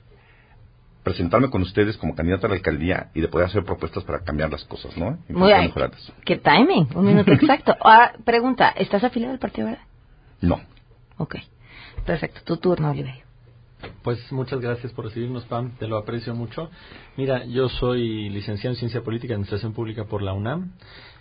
[1.05, 4.51] presentarme con ustedes como candidato a la alcaldía y de poder hacer propuestas para cambiar
[4.51, 5.19] las cosas, ¿no?
[5.29, 5.73] Muy bien.
[6.25, 6.89] ¿Qué timing?
[6.97, 7.77] Un minuto exacto.
[7.79, 9.83] Ahora, pregunta, ¿estás afiliado al Partido Verde?
[10.41, 10.61] No.
[11.19, 11.37] Ok,
[12.05, 12.41] perfecto.
[12.45, 13.23] Tu turno, Oliverio.
[14.03, 16.71] Pues muchas gracias por recibirnos, Pam, te lo aprecio mucho.
[17.19, 20.73] Mira, yo soy licenciado en Ciencia Política y Administración Pública por la UNAM.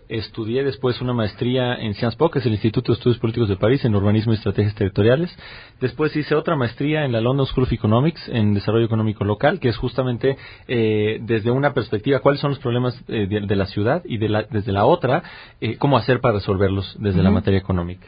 [0.09, 3.55] Estudié después una maestría en Sciences Po, que es el Instituto de Estudios Políticos de
[3.55, 5.35] París, en Urbanismo y Estrategias Territoriales.
[5.79, 9.69] Después hice otra maestría en la London School of Economics, en Desarrollo Económico Local, que
[9.69, 10.37] es justamente
[10.67, 14.29] eh, desde una perspectiva, cuáles son los problemas eh, de, de la ciudad y de
[14.29, 15.23] la- desde la otra,
[15.61, 18.07] eh, cómo hacer para resolverlos desde la materia económica.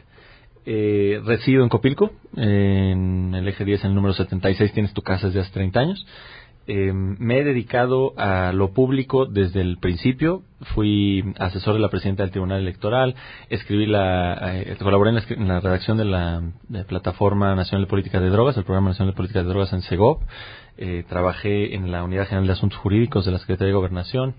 [0.68, 5.28] Eh, resido en Copilco, en el eje 10, en el número 76, tienes tu casa
[5.28, 6.06] desde hace 30 años.
[6.68, 10.42] Eh, me he dedicado a lo público desde el principio.
[10.74, 13.14] Fui asesor de la presidenta del Tribunal Electoral,
[13.50, 16.42] escribí la, eh, colaboré en la, en la redacción de la
[16.88, 20.22] Plataforma Nacional de Política de Drogas, el Programa Nacional de Política de Drogas en SEGOP.
[20.78, 24.34] Eh, trabajé en la Unidad General de Asuntos Jurídicos de la Secretaría de Gobernación.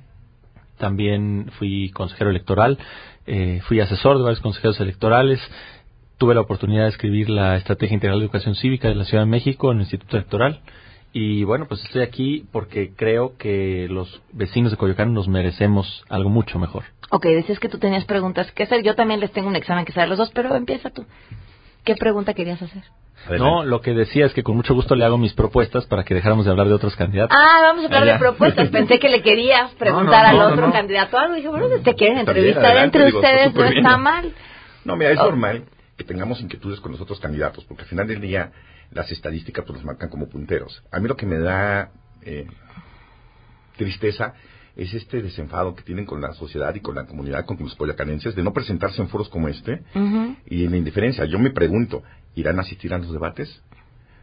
[0.77, 2.77] También fui consejero electoral,
[3.25, 5.39] eh, fui asesor de varios consejeros electorales.
[6.19, 9.29] Tuve la oportunidad de escribir la Estrategia Integral de Educación Cívica de la Ciudad de
[9.29, 10.61] México en el Instituto Electoral.
[11.13, 16.29] Y bueno, pues estoy aquí porque creo que los vecinos de Coyoacán nos merecemos algo
[16.29, 16.83] mucho mejor.
[17.09, 18.83] Ok, decías que tú tenías preguntas que hacer.
[18.83, 21.05] Yo también les tengo un examen que hacer los dos, pero empieza tú.
[21.83, 22.83] ¿Qué pregunta querías hacer?
[23.39, 26.13] No, lo que decía es que con mucho gusto le hago mis propuestas para que
[26.13, 27.35] dejáramos de hablar de otros candidatos.
[27.35, 28.13] Ah, vamos a hablar Allá.
[28.13, 28.69] de propuestas.
[28.69, 30.73] Pensé que le querías preguntar No, no, al no, otro no.
[30.73, 31.33] candidato algo.
[31.35, 33.71] Dije, bueno, si te quieren Está bien, entrevistar adelante, entre digo, está ustedes, no súper
[33.73, 33.85] bien.
[33.85, 34.33] está mal.
[34.85, 35.23] No, mira, es Oh.
[35.23, 35.63] normal
[35.97, 38.51] que tengamos inquietudes con los otros candidatos, porque al final del día
[38.91, 40.83] las estadísticas pues, nos marcan como punteros.
[40.91, 42.47] A mí lo que me da eh,
[43.77, 44.33] tristeza
[44.75, 48.35] es este desenfado que tienen con la sociedad y con la comunidad, con los coyacanenses,
[48.35, 49.81] de no presentarse en foros como este
[50.45, 51.25] y en la indiferencia.
[51.25, 52.03] Yo me pregunto,
[52.35, 53.63] ¿irán a asistir a los debates?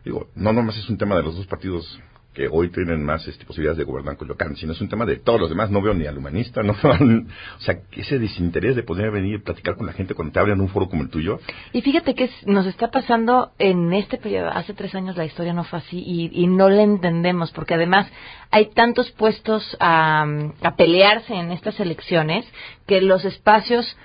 [0.04, 2.00] Digo, no nomás es un tema de los dos partidos
[2.34, 5.40] que hoy tienen más este, posibilidades de gobernar Coyoacán, sino es un tema de todos
[5.40, 5.70] los demás.
[5.70, 9.76] No veo ni al humanista, no o sea, ese desinterés de poder venir y platicar
[9.76, 11.38] con la gente cuando te abren un foro como el tuyo.
[11.72, 15.64] Y fíjate que nos está pasando en este periodo, hace tres años la historia no
[15.64, 18.10] fue así y, y no la entendemos, porque además
[18.50, 20.26] hay tantos puestos a,
[20.62, 22.44] a pelearse en estas elecciones
[22.86, 23.96] que los espacios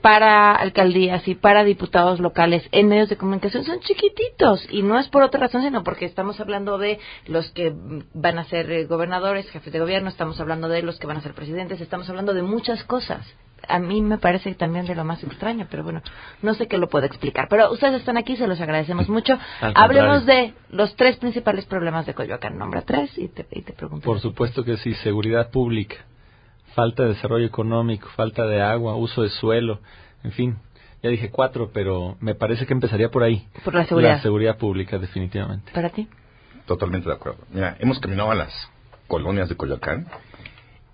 [0.00, 5.08] para alcaldías y para diputados locales en medios de comunicación son chiquititos y no es
[5.08, 7.72] por otra razón sino porque estamos hablando de los que
[8.14, 11.22] van a ser eh, gobernadores, jefes de gobierno, estamos hablando de los que van a
[11.22, 13.26] ser presidentes, estamos hablando de muchas cosas.
[13.66, 16.00] A mí me parece también de lo más extraño, pero bueno,
[16.42, 17.48] no sé qué lo puedo explicar.
[17.50, 19.36] Pero ustedes están aquí, se los agradecemos mucho.
[19.60, 22.56] Hablemos de los tres principales problemas de Coyoacán.
[22.56, 24.04] Nombra tres y te, y te pregunto.
[24.04, 25.96] Por supuesto que sí, seguridad pública
[26.78, 29.80] falta de desarrollo económico, falta de agua, uso de suelo,
[30.22, 30.56] en fin.
[31.02, 33.48] Ya dije cuatro, pero me parece que empezaría por ahí.
[33.64, 34.10] Por la seguridad.
[34.10, 35.72] La seguridad pública, definitivamente.
[35.72, 36.08] ¿Para ti?
[36.66, 37.40] Totalmente de acuerdo.
[37.52, 38.52] Mira, hemos caminado a las
[39.08, 40.06] colonias de Coyoacán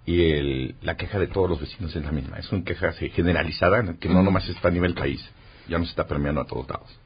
[0.07, 2.39] y el, la queja de todos los vecinos es la misma.
[2.39, 5.23] Es una queja generalizada que no nomás está a nivel país,
[5.69, 6.99] ya nos está permeando a todos lados.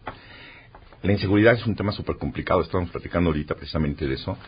[1.02, 4.38] La inseguridad es un tema súper complicado, estamos platicando ahorita precisamente de eso.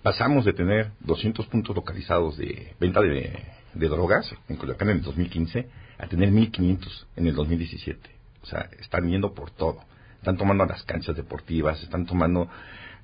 [0.00, 3.32] Pasamos de tener 200 puntos localizados de venta de,
[3.74, 8.10] de drogas en Coyoacán en el 2015 a tener 1.500 en el 2017.
[8.42, 9.80] O sea, están yendo por todo.
[10.18, 12.48] Están tomando las canchas deportivas, están tomando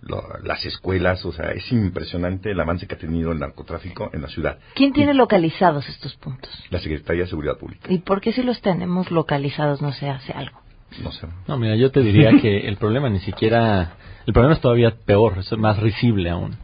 [0.02, 1.24] lo, las escuelas.
[1.24, 4.58] O sea, es impresionante el avance que ha tenido el narcotráfico en la ciudad.
[4.74, 6.50] ¿Quién tiene localizados estos puntos?
[6.70, 7.92] La Secretaría de Seguridad Pública.
[7.92, 10.60] ¿Y por qué si los tenemos localizados no se hace algo?
[11.02, 11.26] No sé.
[11.46, 13.94] No, mira, yo te diría que el problema ni siquiera...
[14.26, 16.56] El problema es todavía peor, es más risible aún.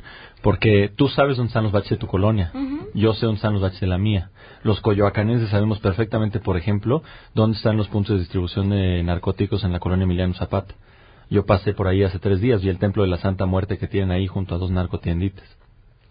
[0.46, 2.52] Porque tú sabes dónde están los baches de tu colonia.
[2.94, 4.30] Yo sé dónde están los baches de la mía.
[4.62, 7.02] Los coyoacanenses sabemos perfectamente, por ejemplo,
[7.34, 10.72] dónde están los puntos de distribución de narcóticos en la colonia Emiliano Zapata.
[11.30, 13.88] Yo pasé por ahí hace tres días, vi el templo de la Santa Muerte que
[13.88, 15.44] tienen ahí junto a dos narcotienditas.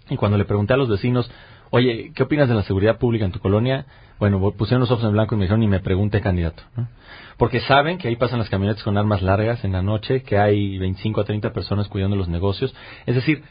[0.09, 1.31] Y cuando le pregunté a los vecinos,
[1.69, 3.85] oye, ¿qué opinas de la seguridad pública en tu colonia?
[4.19, 6.61] Bueno, pusieron los ojos en blanco y me dijeron, ni me pregunte candidato.
[6.75, 6.89] ¿no?
[7.37, 10.77] Porque saben que ahí pasan las camionetas con armas largas en la noche, que hay
[10.77, 12.75] 25 a 30 personas cuidando los negocios.
[13.05, 13.41] Es decir,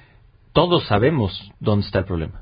[0.55, 2.41] todos sabemos dónde está el problema.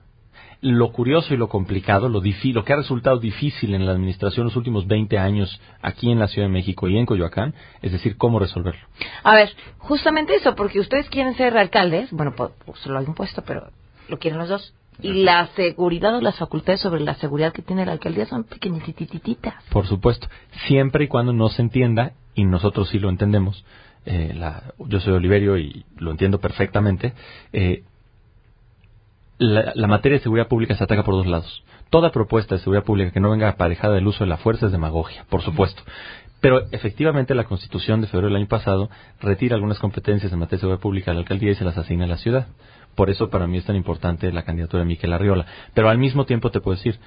[0.60, 4.54] Lo curioso y lo complicado, lo, lo que ha resultado difícil en la administración los
[4.54, 8.38] últimos 20 años aquí en la Ciudad de México y en Coyoacán, es decir, cómo
[8.38, 8.80] resolverlo.
[9.24, 13.42] A ver, justamente eso, porque ustedes quieren ser alcaldes, bueno, pues, se lo han impuesto,
[13.44, 13.70] pero
[14.08, 14.74] lo quieren los dos.
[15.00, 19.54] Y la seguridad o las facultades sobre la seguridad que tiene la alcaldía son pequeñitititas.
[19.70, 20.28] Por supuesto,
[20.68, 23.64] siempre y cuando no se entienda, y nosotros sí lo entendemos,
[24.04, 27.14] eh, la, yo soy Oliverio y lo entiendo perfectamente,
[27.52, 27.84] eh,
[29.38, 31.64] la, la, materia de seguridad pública se ataca por dos lados.
[31.90, 34.72] Toda propuesta de seguridad pública que no venga aparejada del uso de la fuerza es
[34.72, 35.82] demagogia, por supuesto.
[36.42, 38.90] Pero efectivamente la Constitución de febrero del año pasado
[39.20, 42.04] retira algunas competencias en materia de seguridad pública a la alcaldía y se las asigna
[42.04, 42.48] a la ciudad.
[42.96, 45.46] Por eso para mí es tan importante la candidatura de Miquel Arriola.
[45.72, 46.98] Pero al mismo tiempo te puedo decir,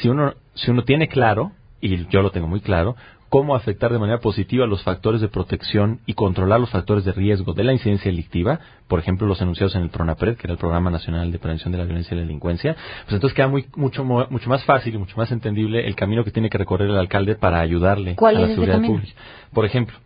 [0.00, 2.94] si uno, si uno tiene claro, y yo lo tengo muy claro,
[3.32, 7.54] cómo afectar de manera positiva los factores de protección y controlar los factores de riesgo
[7.54, 10.90] de la incidencia delictiva, por ejemplo, los enunciados en el PRONAPRED, que era el Programa
[10.90, 14.50] Nacional de Prevención de la Violencia y la Delincuencia, pues entonces queda muy, mucho, mucho
[14.50, 17.60] más fácil y mucho más entendible el camino que tiene que recorrer el alcalde para
[17.60, 19.14] ayudarle a la seguridad pública.
[19.54, 19.96] Por ejemplo,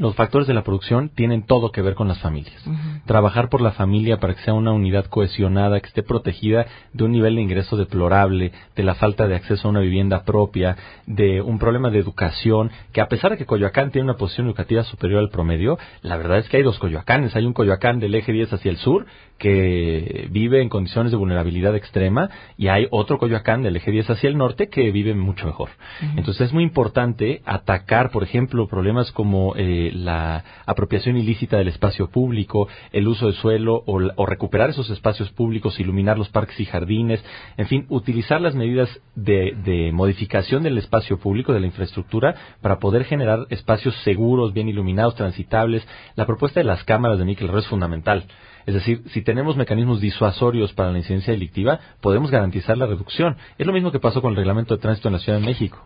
[0.00, 2.66] los factores de la producción tienen todo que ver con las familias.
[2.66, 3.02] Uh -huh.
[3.04, 7.12] Trabajar por la familia para que sea una unidad cohesionada, que esté protegida de un
[7.12, 11.58] nivel de ingreso deplorable, de la falta de acceso a una vivienda propia, de un
[11.58, 15.28] problema de educación, que a pesar de que Coyoacán tiene una posición educativa superior al
[15.28, 17.36] promedio, la verdad es que hay dos Coyoacanes.
[17.36, 19.04] Hay un Coyoacán del eje 10 hacia el sur,
[19.40, 24.28] que vive en condiciones de vulnerabilidad extrema, y hay otro Coyoacán del eje 10 hacia
[24.28, 25.70] el norte que vive mucho mejor.
[25.70, 26.18] Uh -huh.
[26.18, 32.10] Entonces es muy importante atacar, por ejemplo, problemas como eh, la apropiación ilícita del espacio
[32.10, 36.66] público, el uso de suelo o, o, recuperar esos espacios públicos, iluminar los parques y
[36.66, 37.24] jardines,
[37.56, 42.78] en fin, utilizar las medidas de, de, modificación del espacio público, de la infraestructura, para
[42.78, 45.86] poder generar espacios seguros, bien iluminados, transitables.
[46.14, 48.26] La propuesta de las cámaras de Miquel es fundamental.
[48.66, 53.36] Es decir, si tenemos mecanismos disuasorios para la incidencia delictiva, podemos garantizar la reducción.
[53.58, 55.82] Es lo mismo que pasó con el reglamento de tránsito en la Ciudad de México.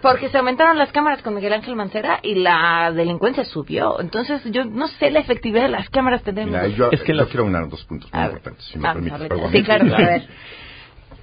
[0.00, 3.98] Porque se aumentaron las cámaras con Miguel Ángel Mancera y la delincuencia subió.
[4.00, 6.22] Entonces, yo no sé la efectividad de las cámaras.
[6.22, 6.50] Tenemos...
[6.50, 7.26] Mira, yo, es que yo la...
[7.26, 9.50] quiero unar dos puntos muy importantes, si me permites.
[9.50, 10.28] Sí, claro, a ver.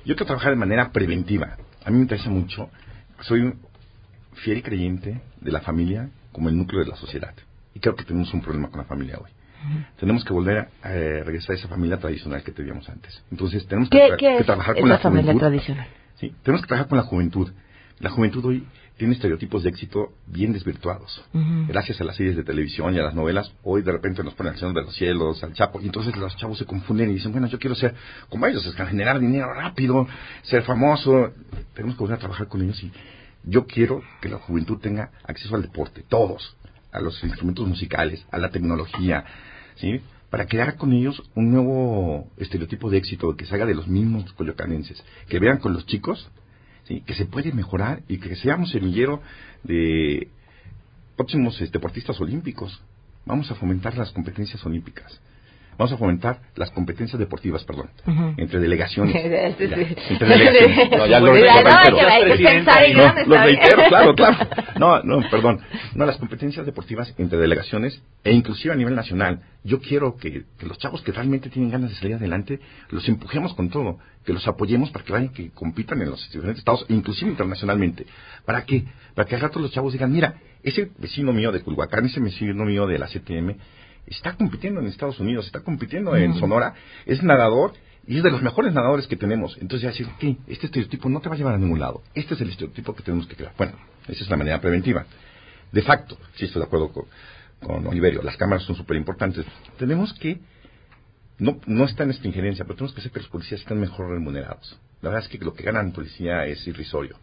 [0.04, 1.58] Yo quiero trabajar de manera preventiva.
[1.86, 2.72] A mí me interesa mucho.
[3.20, 3.60] Soy un
[4.34, 7.36] fiel y creyente de la familia como el núcleo de la sociedad.
[7.76, 9.30] Y creo que tenemos un problema con la familia hoy.
[10.00, 13.24] Tenemos que volver a eh, regresar a esa familia tradicional que teníamos antes.
[13.32, 15.40] Entonces, tenemos que, ¿Qué, tra qué que trabajar con la, la familia juventud.
[15.48, 15.88] tradicional?
[16.16, 17.52] Sí, tenemos que trabajar con la juventud.
[18.00, 18.66] La juventud hoy
[18.98, 21.24] tiene estereotipos de éxito bien desvirtuados.
[21.68, 24.54] Gracias a las series de televisión y a las novelas, hoy de repente nos ponen
[24.54, 27.32] al Señor de los Cielos, al Chapo, y entonces los chavos se confunden y dicen,
[27.32, 27.96] bueno, yo quiero ser
[28.30, 30.08] como ellos, es generar dinero rápido,
[30.44, 31.32] ser famoso.
[31.74, 32.92] Tenemos que volver a trabajar con ellos y
[33.44, 36.56] yo quiero que la juventud tenga acceso al deporte, todos,
[36.92, 39.26] a los instrumentos musicales, a la tecnología,
[39.76, 40.02] ¿sí?
[40.30, 45.04] Para crear con ellos un nuevo estereotipo de éxito que salga de los mismos coyocanenses,
[45.28, 46.30] que vean con los chicos
[47.00, 49.22] que se puede mejorar y que seamos semillero
[49.64, 50.28] de
[51.16, 52.82] próximos este, deportistas olímpicos.
[53.26, 55.22] Vamos a fomentar las competencias olímpicas.
[55.78, 57.90] Vamos a fomentar las competencias deportivas, perdón,
[58.38, 59.16] entre delegaciones.
[59.16, 60.92] entre delegaciones.
[60.92, 61.70] No, ya lo, reitero.
[63.26, 64.38] lo reitero, claro, claro.
[64.78, 65.62] No, no, perdón.
[65.96, 69.42] No, las competencias deportivas entre delegaciones e inclusive a nivel nacional.
[69.64, 73.70] Yo quiero que, los chavos que realmente tienen ganas de salir adelante, los empujemos con
[73.70, 78.06] todo, que los apoyemos para que vayan, que compitan en los diferentes estados, inclusive internacionalmente.
[78.46, 78.86] ¿Para qué?
[79.16, 82.66] Para que al rato los chavos digan, mira, ese vecino mío de Culhuacán, ese vecino
[82.66, 83.56] mío de la CTM,
[84.08, 86.74] está compitiendo en Estados Unidos, está compitiendo en Sonora,
[87.06, 87.74] es nadador
[88.08, 89.58] y es de los mejores nadadores que tenemos.
[89.62, 90.38] Entonces, ya decir.
[90.48, 92.02] Este estereotipo no te va a llevar a ningún lado.
[92.14, 93.54] Este es el estereotipo que tenemos que crear.
[93.58, 93.74] Bueno,
[94.08, 95.06] esa es la manera preventiva.
[95.72, 97.06] De facto, si estoy de acuerdo con,
[97.62, 99.46] con Oliverio, las cámaras son súper importantes.
[99.78, 100.40] Tenemos que,
[101.38, 104.10] no, no está en nuestra injerencia, pero tenemos que hacer que los policías estén mejor
[104.10, 104.78] remunerados.
[105.02, 107.18] La verdad es que lo que ganan policía es irrisorio.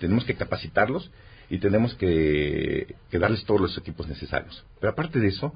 [0.00, 1.10] Tenemos que capacitarlos
[1.48, 4.64] y tenemos que, que darles todos los equipos necesarios.
[4.80, 5.54] Pero aparte de eso,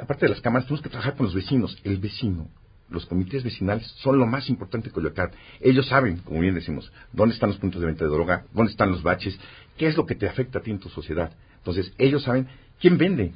[0.00, 1.78] aparte de las cámaras, tenemos que trabajar con los vecinos.
[1.84, 2.48] El vecino,
[2.88, 5.30] los comités vecinales son lo más importante que Coyoacán.
[5.60, 8.90] Ellos saben, como bien decimos, dónde están los puntos de venta de droga, dónde están
[8.90, 9.38] los baches,
[9.76, 11.32] qué es lo que te afecta a ti en tu sociedad.
[11.58, 12.48] Entonces, ellos saben
[12.80, 13.32] quién vende.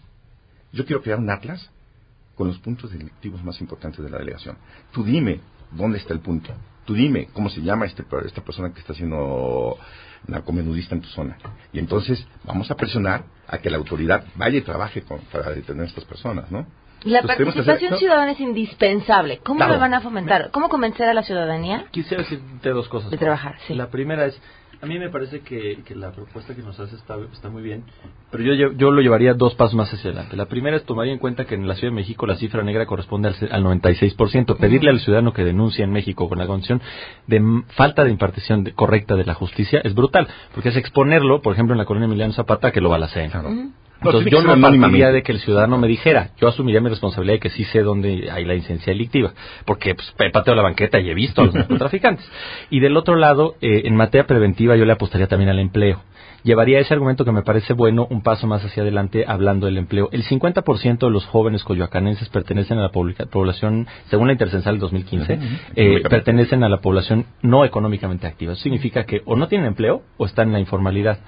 [0.73, 1.71] Yo quiero crear un atlas
[2.37, 4.57] con los puntos delictivos más importantes de la delegación.
[4.93, 5.41] Tú dime
[5.73, 6.55] dónde está el punto.
[6.85, 9.77] Tú dime cómo se llama este, esta persona que está haciendo
[10.27, 11.37] narcomenudista en tu zona.
[11.73, 15.85] Y entonces vamos a presionar a que la autoridad vaya y trabaje con, para detener
[15.85, 16.67] a estas personas, ¿no?
[17.03, 19.39] La participación ciudadana es indispensable.
[19.39, 20.51] ¿Cómo lo van a fomentar?
[20.51, 21.87] ¿Cómo convencer a la ciudadanía?
[21.91, 23.11] Quisiera decirte dos cosas.
[23.11, 23.75] De trabajar, sí.
[23.75, 24.39] La primera es,
[24.83, 27.85] a mí me parece que, la propuesta que nos hace está, está muy bien,
[28.31, 30.37] pero yo, yo lo llevaría dos pasos más hacia adelante.
[30.37, 32.87] La primera es tomar en cuenta que en la Ciudad de México la cifra negra
[32.87, 34.57] corresponde al, al 96%.
[34.57, 36.81] Pedirle al ciudadano que denuncie en México con la condición
[37.27, 41.75] de falta de impartición correcta de la justicia es brutal, porque es exponerlo, por ejemplo,
[41.75, 43.31] en la colonia Emiliano Zapata, que lo balaceen.
[43.31, 43.51] Claro.
[44.03, 47.41] Entonces yo no partiría de que el ciudadano me dijera, yo asumiría mi responsabilidad de
[47.41, 49.33] que sí sé dónde hay la licencia delictiva,
[49.67, 52.27] porque pues, he pateado la banqueta y he visto a los narcotraficantes.
[52.71, 56.03] Y del otro lado, eh, en materia preventiva yo le apostaría también al empleo.
[56.43, 60.09] Llevaría ese argumento que me parece bueno un paso más hacia adelante hablando del empleo.
[60.11, 65.39] El 50% de los jóvenes coyoacanenses pertenecen a la población, según la Intercensal del 2015,
[65.77, 68.55] eh, pertenecen a la población no económicamente activa.
[68.55, 71.19] Eso significa que o no tienen empleo o están en la informalidad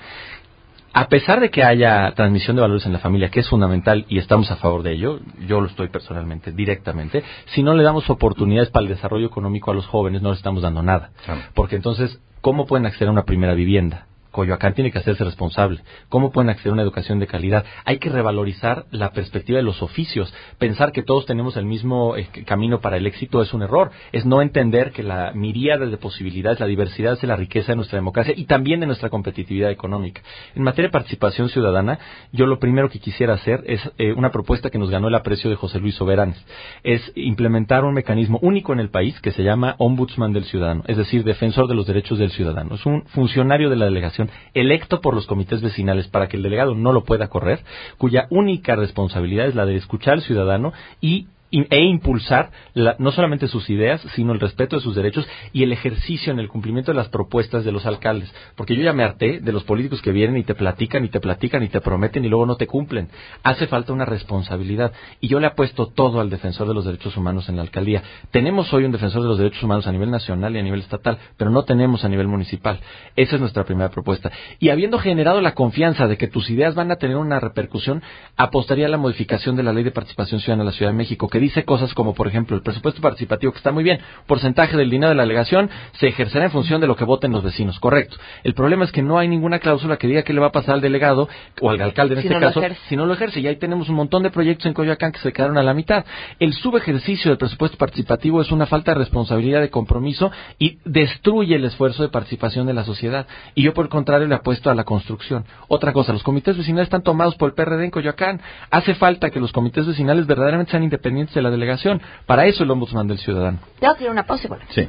[0.94, 4.18] a pesar de que haya transmisión de valores en la familia, que es fundamental y
[4.18, 8.70] estamos a favor de ello, yo lo estoy personalmente, directamente, si no le damos oportunidades
[8.70, 11.10] para el desarrollo económico a los jóvenes, no les estamos dando nada.
[11.54, 14.06] Porque entonces, ¿cómo pueden acceder a una primera vivienda?
[14.32, 15.80] Coyoacán tiene que hacerse responsable.
[16.08, 17.64] ¿Cómo pueden acceder a una educación de calidad?
[17.84, 20.34] Hay que revalorizar la perspectiva de los oficios.
[20.58, 23.92] Pensar que todos tenemos el mismo eh, camino para el éxito es un error.
[24.10, 27.98] Es no entender que la miríada de posibilidades, la diversidad es la riqueza de nuestra
[27.98, 30.22] democracia y también de nuestra competitividad económica.
[30.54, 31.98] En materia de participación ciudadana,
[32.32, 35.50] yo lo primero que quisiera hacer es eh, una propuesta que nos ganó el aprecio
[35.50, 36.42] de José Luis Soberanes.
[36.82, 40.96] Es implementar un mecanismo único en el país que se llama Ombudsman del Ciudadano, es
[40.96, 42.76] decir, defensor de los derechos del ciudadano.
[42.76, 44.21] Es un funcionario de la delegación
[44.54, 47.60] electo por los comités vecinales para que el delegado no lo pueda correr,
[47.98, 52.50] cuya única responsabilidad es la de escuchar al ciudadano y e impulsar
[52.98, 56.48] no solamente sus ideas, sino el respeto de sus derechos y el ejercicio en el
[56.48, 58.32] cumplimiento de las propuestas de los alcaldes.
[58.56, 61.20] Porque yo ya me harté de los políticos que vienen y te platican y te
[61.20, 63.08] platican y te prometen y luego no te cumplen.
[63.42, 64.92] Hace falta una responsabilidad.
[65.20, 68.02] Y yo le apuesto todo al defensor de los derechos humanos en la alcaldía.
[68.30, 71.18] Tenemos hoy un defensor de los derechos humanos a nivel nacional y a nivel estatal,
[71.36, 72.80] pero no tenemos a nivel municipal.
[73.16, 74.30] Esa es nuestra primera propuesta.
[74.58, 78.02] Y habiendo generado la confianza de que tus ideas van a tener una repercusión,
[78.36, 81.28] apostaría a la modificación de la ley de participación ciudadana en la Ciudad de México,
[81.28, 84.90] que dice cosas como, por ejemplo, el presupuesto participativo, que está muy bien, porcentaje del
[84.90, 88.16] dinero de la delegación se ejercerá en función de lo que voten los vecinos, correcto.
[88.44, 90.74] El problema es que no hay ninguna cláusula que diga qué le va a pasar
[90.74, 91.28] al delegado
[91.60, 93.40] o al alcalde en este caso si no lo ejerce.
[93.40, 96.04] Y ahí tenemos un montón de proyectos en Coyoacán que se quedaron a la mitad.
[96.38, 101.64] El subejercicio del presupuesto participativo es una falta de responsabilidad, de compromiso y destruye el
[101.64, 103.26] esfuerzo de participación de la sociedad.
[103.54, 105.44] Y yo, por el contrario, le apuesto a la construcción.
[105.68, 108.40] Otra cosa, los comités vecinales están tomados por el PRD en Coyoacán.
[108.70, 112.00] Hace falta que los comités vecinales verdaderamente sean independientes de la delegación.
[112.26, 113.58] Para eso el ombudsman del ciudadano.
[113.80, 114.64] Tengo que ir a una pausa, bueno.
[114.70, 114.88] Sí.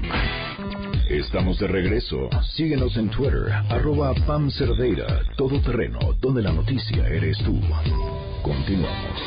[1.10, 2.30] Estamos de regreso.
[2.56, 7.62] Síguenos en Twitter, arroba Pam Cerdeira, Todo Terreno, donde la noticia eres tú.
[8.42, 9.22] Continuamos.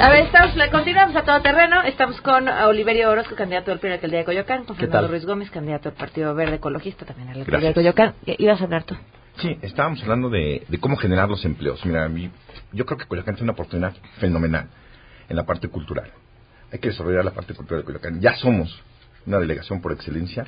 [0.00, 1.82] A ver, estamos, continuamos a todo terreno.
[1.82, 5.08] Estamos con Oliverio Orozco, candidato del PRI la alcaldía de Coyoacán, con Fernando?
[5.08, 7.54] Ruiz Gómez, candidato del Partido Verde Ecologista, también a la Gracias.
[7.54, 8.14] alcaldía de Coyoacán.
[8.26, 8.96] ¿Qué ¿Ibas a hablar tú?
[9.38, 11.84] Sí, estábamos hablando de, de cómo generar los empleos.
[11.86, 12.30] Mira, mí-
[12.72, 14.68] yo creo que Coyoacán tiene una oportunidad fenomenal
[15.28, 16.10] en la parte cultural.
[16.72, 18.20] Hay que desarrollar la parte cultural de Coyoacán.
[18.20, 18.82] Ya somos
[19.26, 20.44] una delegación por excelencia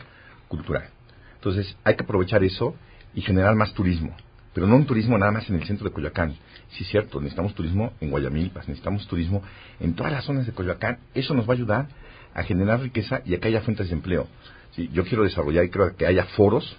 [0.49, 0.89] cultural.
[1.37, 2.75] Entonces, hay que aprovechar eso
[3.15, 4.15] y generar más turismo.
[4.57, 6.35] Pero no un turismo nada más en el centro de Coyoacán.
[6.71, 9.43] Sí, es cierto, necesitamos turismo en Guayamilpas, necesitamos turismo
[9.81, 10.99] en todas las zonas de Coyoacán.
[11.13, 11.89] Eso nos va a ayudar
[12.33, 14.27] a generar riqueza y a que haya fuentes de empleo.
[14.71, 16.77] Sí, yo quiero desarrollar y creo que haya foros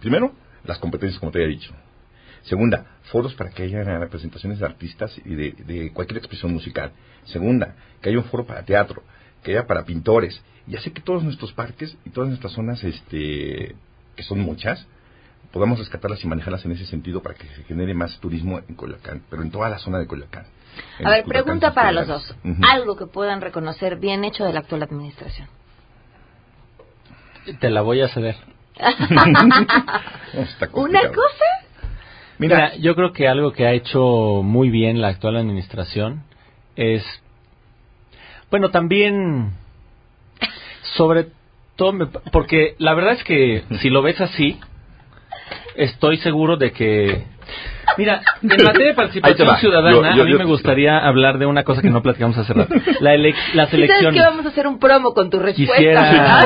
[0.00, 0.32] Primero,
[0.64, 1.72] las competencias, como te había dicho.
[2.42, 6.92] Segunda, foros para que haya representaciones de artistas y de, cualquier expresión musical.
[7.24, 9.02] Segunda, que haya un foro para teatro,
[9.42, 10.40] que haya para pintores.
[10.68, 13.74] Y así que todos nuestros parques y todas nuestras zonas, este,
[14.14, 14.86] que son muchas,
[15.52, 19.22] podamos rescatarlas y manejarlas en ese sentido para que se genere más turismo en Coyoacán,
[19.30, 20.44] pero en toda la zona de Coyoacán.
[20.44, 22.34] A ver, Coyoacán, pregunta para los dos.
[22.62, 25.48] Algo que puedan reconocer bien hecho de la actual administración.
[27.60, 28.36] Te la voy a ceder.
[30.72, 31.44] ¿Una cosa?
[32.38, 36.22] Mira, yo creo que algo que ha hecho muy bien la actual administración
[36.76, 37.04] es,
[38.50, 39.50] bueno, también,
[40.96, 41.28] sobre
[41.74, 44.60] todo, me- porque la verdad es que si lo ves así,
[45.78, 47.24] estoy seguro de que,
[47.96, 51.46] mira, en materia de participación ciudadana, Yo- yo- a mí yo- me gustaría hablar de
[51.46, 54.14] una cosa que no platicamos hace rato, la las ¿Sí ¿Sabes elecciones.
[54.20, 55.74] que vamos a hacer un promo con tu respuesta?
[55.76, 56.40] Quisiera,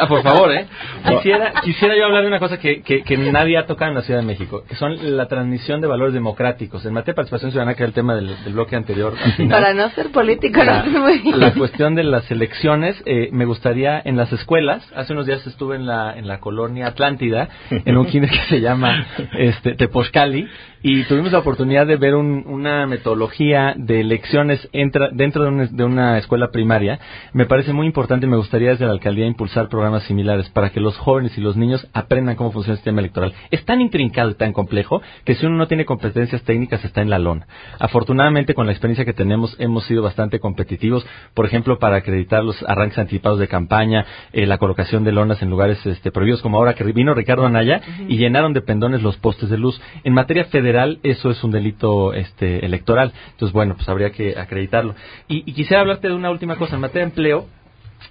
[0.00, 0.66] ah, por favor, ¿eh?
[1.08, 4.02] Quisiera, quisiera yo hablar de una cosa que, que, que nadie ha tocado en la
[4.02, 6.84] Ciudad de México, que son la transmisión de valores democráticos.
[6.86, 9.60] En materia de participación ciudadana, que era el tema del, del bloque anterior, al final,
[9.60, 11.38] Para no ser político, la, no muy bien.
[11.40, 15.76] la cuestión de las elecciones, eh, me gustaría en las escuelas, hace unos días estuve
[15.76, 19.06] en la, en la colonia Atlántida, en un kinder que se llama
[19.38, 20.48] este, Tepozcali,
[20.82, 25.76] y tuvimos la oportunidad de ver un- una metodología de elecciones entra- dentro de, un-
[25.76, 26.98] de una escuela primaria.
[27.32, 30.80] Me parece muy importante y me gustaría desde la alcaldía impulsar programas similares para que
[30.80, 33.32] los jóvenes y los niños aprendan cómo funciona el sistema electoral.
[33.50, 37.10] Es tan intrincado y tan complejo que si uno no tiene competencias técnicas está en
[37.10, 37.46] la lona.
[37.78, 42.62] Afortunadamente con la experiencia que tenemos hemos sido bastante competitivos, por ejemplo para acreditar los
[42.68, 46.74] arranques anticipados de campaña, eh, la colocación de lonas en lugares este, prohibidos como ahora
[46.74, 49.80] que vino Ricardo Anaya y llenaron de pendones los postes de luz.
[50.04, 50.65] En materia federal
[51.02, 53.12] eso es un delito este, electoral.
[53.32, 54.94] Entonces bueno, pues habría que acreditarlo.
[55.28, 57.46] Y, quisiera hablarte de una última cosa en materia de empleo.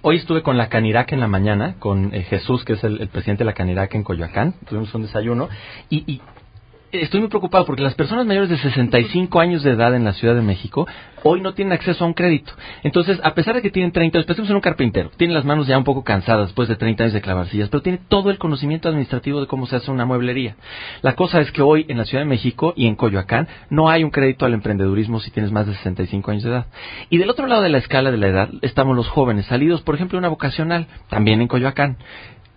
[0.02, 3.08] Hoy estuve con la Canirac en la mañana, con eh, Jesús, que es el, el
[3.08, 4.54] presidente de la Canirac en Coyoacán.
[4.68, 5.48] Tuvimos un desayuno
[5.88, 6.20] y, y
[6.92, 10.34] estoy muy preocupado porque las personas mayores de 65 años de edad en la Ciudad
[10.34, 10.86] de México
[11.22, 12.52] hoy no tienen acceso a un crédito.
[12.84, 15.66] Entonces, a pesar de que tienen 30 años, pensemos en un carpintero, tiene las manos
[15.66, 18.38] ya un poco cansadas después de 30 años de clavar sillas, pero tiene todo el
[18.38, 20.56] conocimiento administrativo de cómo se hace una mueblería.
[21.02, 24.04] La cosa es que hoy en la Ciudad de México y en Coyoacán no hay
[24.04, 26.66] un crédito al emprendedurismo si tienes más de 65 años de edad.
[27.10, 29.94] Y del otro lado de la escala de la edad estamos los jóvenes, salidos, por
[29.96, 31.96] ejemplo, una vocacional, también en Coyoacán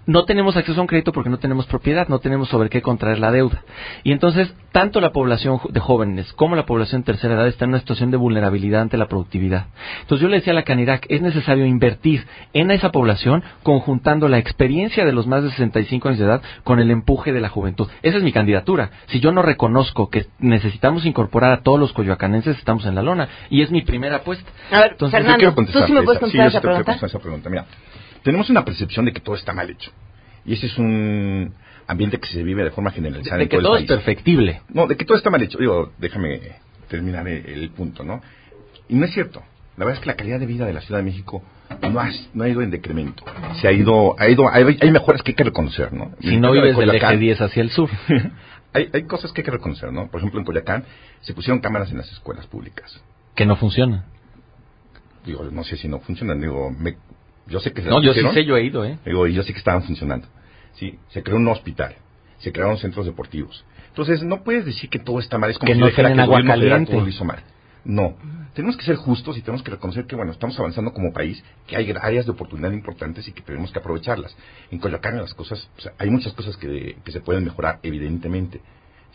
[0.09, 3.19] no tenemos acceso a un crédito porque no tenemos propiedad, no tenemos sobre qué contraer
[3.19, 3.61] la deuda.
[4.03, 7.69] Y entonces, tanto la población de jóvenes como la población de tercera edad está en
[7.69, 9.67] una situación de vulnerabilidad ante la productividad.
[10.01, 14.39] Entonces, yo le decía a la Canirac, es necesario invertir en esa población conjuntando la
[14.39, 17.87] experiencia de los más de 65 años de edad con el empuje de la juventud.
[18.01, 18.89] Esa es mi candidatura.
[19.09, 23.29] Si yo no reconozco que necesitamos incorporar a todos los coyoacanenses, estamos en la lona.
[23.51, 24.49] Y es mi primera apuesta.
[24.71, 26.21] A ver, Entonces, Fernando, quiero contestar ¿tú sí me puedes esa.
[26.21, 26.91] contestar yo esa sí te quiero pregunta?
[26.99, 27.49] contestar esa pregunta.
[27.51, 27.65] Mira,
[28.23, 29.91] tenemos una percepción de que todo está mal hecho.
[30.45, 31.53] Y ese es un
[31.87, 34.61] ambiente que se vive de forma generalizada De en que todo, todo el es perfectible.
[34.69, 35.57] No, de que todo está mal hecho.
[35.57, 36.39] Digo, déjame
[36.87, 38.21] terminar el, el punto, ¿no?
[38.87, 39.43] Y no es cierto.
[39.77, 41.41] La verdad es que la calidad de vida de la Ciudad de México
[41.89, 43.23] no ha, no ha ido en decremento.
[43.61, 46.11] Se ha ido, ha ido, hay, hay mejoras que hay que reconocer, ¿no?
[46.21, 47.89] Si no vives del Coyoacán- eje 10 hacia el sur.
[48.73, 50.07] hay, hay cosas que hay que reconocer, ¿no?
[50.09, 50.83] Por ejemplo, en Coyoacán
[51.21, 53.01] se pusieron cámaras en las escuelas públicas.
[53.35, 54.05] Que no funciona.
[55.25, 56.41] Digo, no sé si no funcionan.
[56.41, 56.97] Digo, me-
[57.49, 58.97] yo sé que se No, yo sí sé, yo he ido, ¿eh?
[59.05, 60.27] Digo, y yo sé que estaban funcionando.
[60.73, 61.95] Sí, se creó un hospital,
[62.37, 63.65] se crearon centros deportivos.
[63.89, 65.49] Entonces, no puedes decir que todo está mal.
[65.49, 67.43] Es como Que si no dijera que el gobierno federal todo lo hizo mal.
[67.83, 68.15] No.
[68.53, 71.77] Tenemos que ser justos y tenemos que reconocer que, bueno, estamos avanzando como país, que
[71.77, 74.35] hay áreas de oportunidad importantes y que tenemos que aprovecharlas.
[74.71, 78.61] En Coyoacán las cosas, hay muchas cosas que, que se pueden mejorar, evidentemente.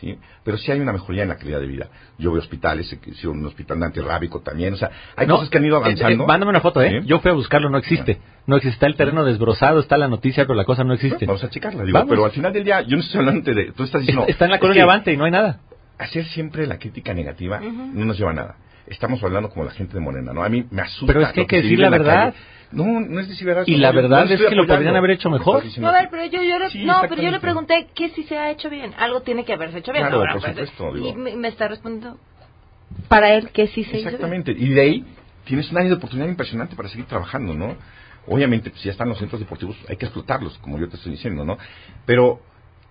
[0.00, 0.18] ¿Sí?
[0.44, 1.88] Pero sí hay una mejoría en la calidad de vida.
[2.18, 5.58] Yo veo hospitales, he sido un hospital antirrábico también, o sea, hay No, cosas que
[5.58, 6.24] han ido eh, avanzando.
[6.24, 7.00] eh, mándame una foto, ¿eh?
[7.02, 7.06] ¿Sí?
[7.06, 8.18] Yo fui a buscarlo, no existe.
[8.46, 8.74] No existe.
[8.74, 11.26] Está el terreno desbrozado, está la noticia, pero la cosa no existe.
[11.26, 12.10] Vamos a checarla, digo, Vamos.
[12.10, 13.72] pero al final del día, yo no estoy hablando de...
[13.72, 14.22] Tú estás diciendo...
[14.22, 15.60] Está, está en la es colonia que Avante y no hay nada.
[15.98, 18.56] Hacer siempre la crítica negativa no nos lleva a nada.
[18.86, 20.42] Estamos hablando como la gente de Morena, ¿no?
[20.44, 21.06] A mí me asusta.
[21.06, 22.34] Pero es que hay que decir la verdad.
[22.34, 22.36] calle.
[22.74, 23.64] No, no es decir verdad.
[23.66, 25.62] Y la yo- verdad es que lo podrían haber hecho mejor.
[25.78, 27.40] No, a ver, pero yo, yo le, Sí, no, pero yo le exactamente.
[27.40, 28.92] pregunté que si se ha hecho bien.
[28.98, 30.04] Algo tiene que haberse hecho bien.
[30.04, 31.08] Claro, Ahora, por pues, supuesto, digo.
[31.08, 32.18] Y me, me está respondiendo
[33.08, 34.06] para él que sí se hizo bien.
[34.08, 34.52] Exactamente.
[34.52, 35.04] Y de ahí
[35.44, 37.76] tienes un área de oportunidad impresionante para seguir trabajando, ¿no?
[38.26, 41.44] Obviamente, pues ya están los centros deportivos, hay que explotarlos, como yo te estoy diciendo,
[41.44, 41.58] ¿no?
[42.06, 42.40] Pero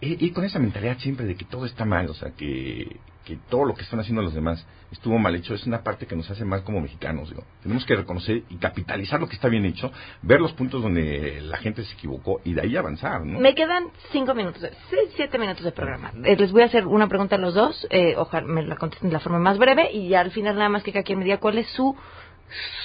[0.02, 3.38] ir ir con esa mentalidad siempre de que todo está mal, o sea, que, que
[3.50, 6.30] todo lo que están haciendo los demás estuvo mal hecho, es una parte que nos
[6.30, 7.44] hace mal como mexicanos, digo.
[7.62, 11.58] Tenemos que reconocer y capitalizar lo que está bien hecho, ver los puntos donde la
[11.58, 13.40] gente se equivocó y de ahí avanzar, ¿no?
[13.40, 16.12] Me quedan cinco minutos, sí, siete minutos de programa.
[16.24, 19.10] Eh, les voy a hacer una pregunta a los dos, eh, ojalá me la contesten
[19.10, 21.26] de la forma más breve y ya al final nada más que cada quien me
[21.26, 21.96] diga cuál es su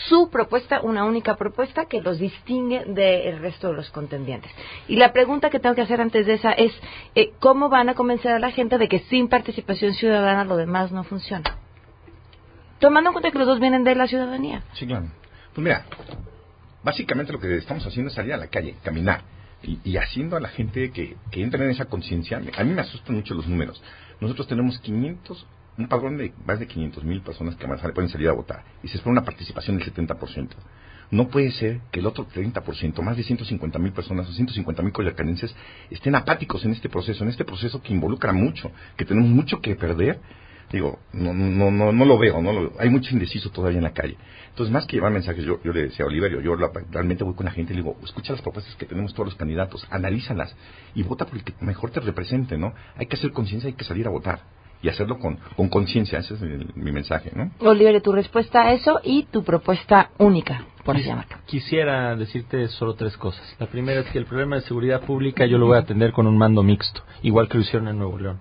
[0.09, 4.51] su propuesta, una única propuesta que los distingue del resto de los contendientes.
[4.87, 6.73] Y la pregunta que tengo que hacer antes de esa es,
[7.15, 10.93] eh, ¿cómo van a convencer a la gente de que sin participación ciudadana lo demás
[10.93, 11.59] no funciona?
[12.79, 14.63] Tomando en cuenta que los dos vienen de la ciudadanía.
[14.75, 15.07] Sí, claro.
[15.55, 15.85] Pues mira,
[16.83, 19.23] básicamente lo que estamos haciendo es salir a la calle, caminar
[19.63, 22.41] y, haciendo a la gente que, que entre en esa conciencia.
[22.57, 23.83] A mí me asustan mucho los números.
[24.21, 25.47] Nosotros tenemos 500,
[25.79, 28.89] un padrón de más de 500 mil personas que a- pueden salir a votar y
[28.89, 30.57] se espera una participación del 70%.
[31.11, 34.93] No puede ser que el otro 30%, más de 150 mil personas o 150 mil
[34.93, 35.55] coyacanenses,
[35.91, 39.75] estén apáticos en este proceso, en este proceso que involucra mucho, que tenemos mucho que
[39.77, 40.21] perder.
[40.71, 42.73] Digo, no, no, no, no lo veo, no lo.
[42.79, 44.19] Hay mucho indeciso todavía en la calle.
[44.51, 46.57] Entonces, más que llevar mensajes, yo, yo le decía a Oliverio, yo
[46.91, 49.35] realmente voy con la gente y le digo, escucha las propuestas que tenemos todos los
[49.37, 50.55] candidatos, analízalas
[50.95, 52.75] y vota por el que mejor te represente, ¿no?
[52.97, 54.41] Hay que hacer conciencia, hay que salir a votar
[54.83, 57.51] y hacerlo con con conciencia, ese es el- mi mensaje, ¿no?
[57.61, 61.37] Oliver, tu respuesta a eso y tu propuesta única, por así Quis- llamarlo.
[61.47, 63.43] Quisiera decirte solo tres cosas.
[63.59, 66.27] La primera es que el problema de seguridad pública yo lo voy a atender con
[66.27, 68.39] un mando mixto, igual que lo hicieron en Nuevo León.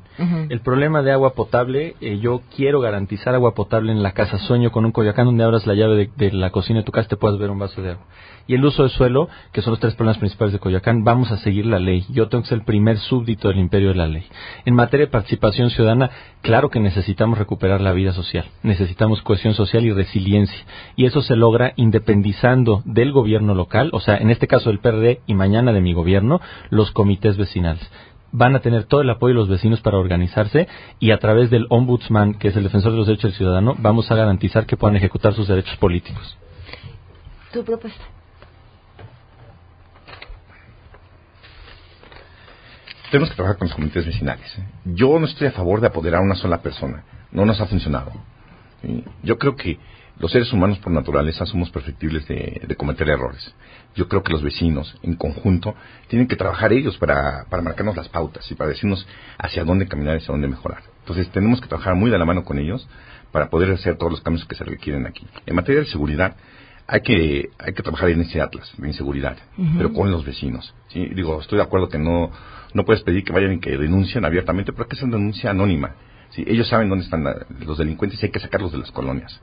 [0.50, 4.38] El problema de agua potable, eh, yo quiero garantizar agua potable en la casa.
[4.40, 7.08] Sueño con un Coyoacán donde abras la llave de, de la cocina de tu casa
[7.08, 8.06] y te puedas ver un vaso de agua.
[8.50, 11.38] Y el uso de suelo, que son los tres problemas principales de Coyoacán, vamos a
[11.38, 12.06] seguir la ley.
[12.10, 14.24] Yo tengo que ser el primer súbdito del imperio de la ley.
[14.64, 16.10] En materia de participación ciudadana,
[16.42, 18.46] claro que necesitamos recuperar la vida social.
[18.64, 20.66] Necesitamos cohesión social y resiliencia.
[20.96, 21.74] Y eso se logra
[22.86, 26.40] del gobierno local, o sea, en este caso del PRD y mañana de mi gobierno,
[26.70, 27.90] los comités vecinales
[28.32, 30.68] van a tener todo el apoyo de los vecinos para organizarse
[31.00, 34.12] y a través del ombudsman, que es el defensor de los derechos del ciudadano, vamos
[34.12, 36.38] a garantizar que puedan ejecutar sus derechos políticos.
[37.52, 38.04] Tu propuesta.
[43.10, 44.58] Tenemos que trabajar con los comités vecinales.
[44.58, 44.68] ¿eh?
[44.84, 47.06] Yo no estoy a favor de apoderar a una sola persona.
[47.32, 48.12] No nos ha funcionado.
[49.24, 49.80] Yo creo que
[50.20, 53.54] los seres humanos por naturaleza somos perfectibles de, de cometer errores.
[53.96, 55.76] Yo creo que los vecinos, en conjunto,
[56.08, 59.08] tienen que trabajar ellos para, para marcarnos las pautas y para decirnos
[59.38, 60.82] hacia dónde caminar y hacia dónde mejorar.
[61.00, 62.88] Entonces tenemos que trabajar muy de la mano con ellos
[63.32, 65.26] para poder hacer todos los cambios que se requieren aquí.
[65.46, 66.36] En materia de seguridad,
[66.88, 69.38] hay que, hay que trabajar en ese atlas de inseguridad,
[69.78, 70.74] pero con los vecinos.
[70.88, 71.06] ¿sí?
[71.14, 72.32] Digo, estoy de acuerdo que no,
[72.74, 75.96] no puedes pedir que vayan y que denuncien abiertamente, pero que sea una denuncia anónima.
[76.30, 76.44] ¿sí?
[76.48, 79.40] Ellos saben dónde están la- los delincuentes y hay que sacarlos de las colonias.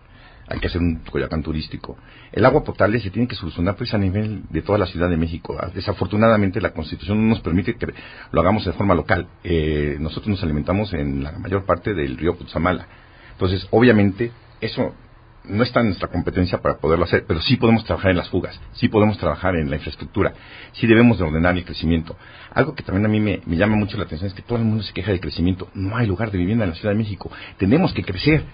[0.49, 1.97] Hay que hacer un Coyoacán turístico.
[2.33, 5.17] El agua potable se tiene que solucionar pues a nivel de toda la Ciudad de
[5.17, 5.57] México.
[5.75, 7.87] Desafortunadamente la Constitución no nos permite que
[8.31, 9.27] lo hagamos de forma local.
[9.43, 12.87] Eh, nosotros nos alimentamos en la mayor parte del río Cutzamala.
[13.33, 14.95] Entonces, obviamente, eso
[15.45, 18.59] no está en nuestra competencia para poderlo hacer, pero sí podemos trabajar en las fugas,
[18.73, 20.33] sí podemos trabajar en la infraestructura,
[20.73, 22.17] sí debemos de ordenar el crecimiento.
[22.53, 24.65] Algo que también a mí me, me llama mucho la atención es que todo el
[24.65, 25.69] mundo se queja de crecimiento.
[25.75, 27.31] No hay lugar de vivienda en la Ciudad de México.
[27.59, 28.45] Tenemos que crecer.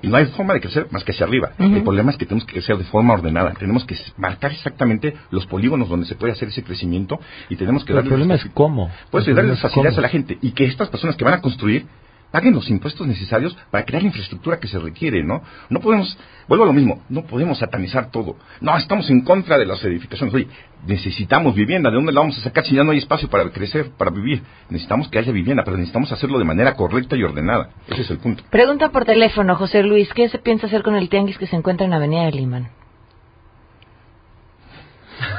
[0.00, 1.50] Y no hay forma de crecer más que hacia arriba.
[1.58, 3.52] El problema es que tenemos que crecer de forma ordenada.
[3.54, 7.18] Tenemos que marcar exactamente los polígonos donde se puede hacer ese crecimiento
[7.48, 8.90] y tenemos que Pero el problema es cómo.
[9.10, 10.00] pues darle las es facilidades cómo.
[10.00, 11.86] a la gente y que estas personas que van a construir
[12.30, 15.42] paguen los impuestos necesarios para crear la infraestructura que se requiere, ¿no?
[15.70, 16.16] No podemos,
[16.46, 18.36] vuelvo a lo mismo, no podemos satanizar todo.
[18.60, 20.34] No, estamos en contra de las edificaciones.
[20.34, 20.48] Oye,
[20.86, 21.90] necesitamos vivienda.
[21.90, 24.42] ¿De dónde la vamos a sacar si ya no hay espacio para crecer, para vivir?
[24.68, 27.70] Necesitamos que haya vivienda, pero necesitamos hacerlo de manera correcta y ordenada.
[27.88, 28.44] Ese es el punto.
[28.50, 31.86] Pregunta por teléfono, José Luis, ¿qué se piensa hacer con el tianguis que se encuentra
[31.86, 32.68] en Avenida de Limán?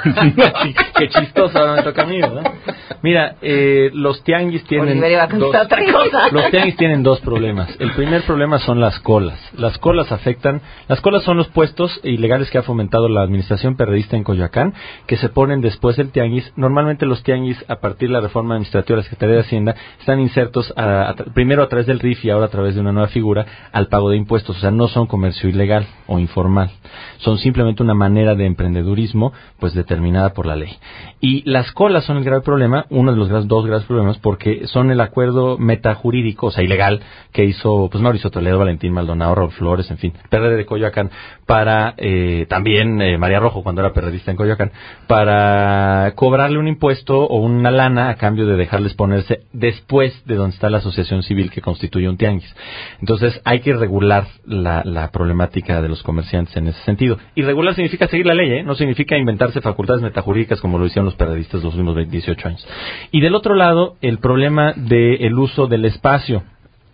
[0.98, 2.54] Qué chistoso, ahora me toca a mí, ¿verdad?
[3.02, 5.00] Mira, eh, los tianguis tienen
[5.40, 6.28] dos, otra cosa.
[6.32, 7.70] los tianguis tienen dos problemas.
[7.80, 9.40] El primer problema son las colas.
[9.58, 14.18] Las colas afectan, las colas son los puestos ilegales que ha fomentado la administración periodista
[14.18, 14.74] en Coyoacán,
[15.08, 16.52] que se ponen después del tianguis.
[16.58, 20.20] Normalmente los tianguis, a partir de la reforma administrativa de la Secretaría de Hacienda, están
[20.20, 23.08] insertos a- a primero a través del RIF y ahora a través de una nueva
[23.08, 24.58] figura al pago de impuestos.
[24.58, 26.72] O sea, no son comercio ilegal o informal.
[27.20, 30.78] Son simplemente una manera de emprendedurismo, pues determinada por la ley.
[31.22, 34.90] Y las colas son el grave problema, uno de los dos graves problemas, porque son
[34.92, 37.02] el acuerdo metajurídico, o sea, ilegal,
[37.34, 41.12] que hizo pues Mauricio Toledo, Valentín Maldonado, Raúl Flores, en fin, PRD de Coyoacán,
[41.46, 44.72] para eh, también eh, María Rojo, cuando era periodista en Coyoacán,
[45.08, 50.54] para cobrarle un impuesto o una lana a cambio de dejarles ponerse después de donde
[50.56, 52.56] está la asociación civil que constituye un tianguis.
[53.02, 57.18] Entonces, hay que regular la, la problemática de los comerciantes en ese sentido.
[57.36, 58.64] Y regular significa seguir la ley, ¿eh?
[58.64, 62.68] no significa inventarse facultades metajurídicas como lo hicieron los periodistas los últimos 20, 18 años.
[63.12, 66.44] Y del otro lado, el problema del uso del espacio.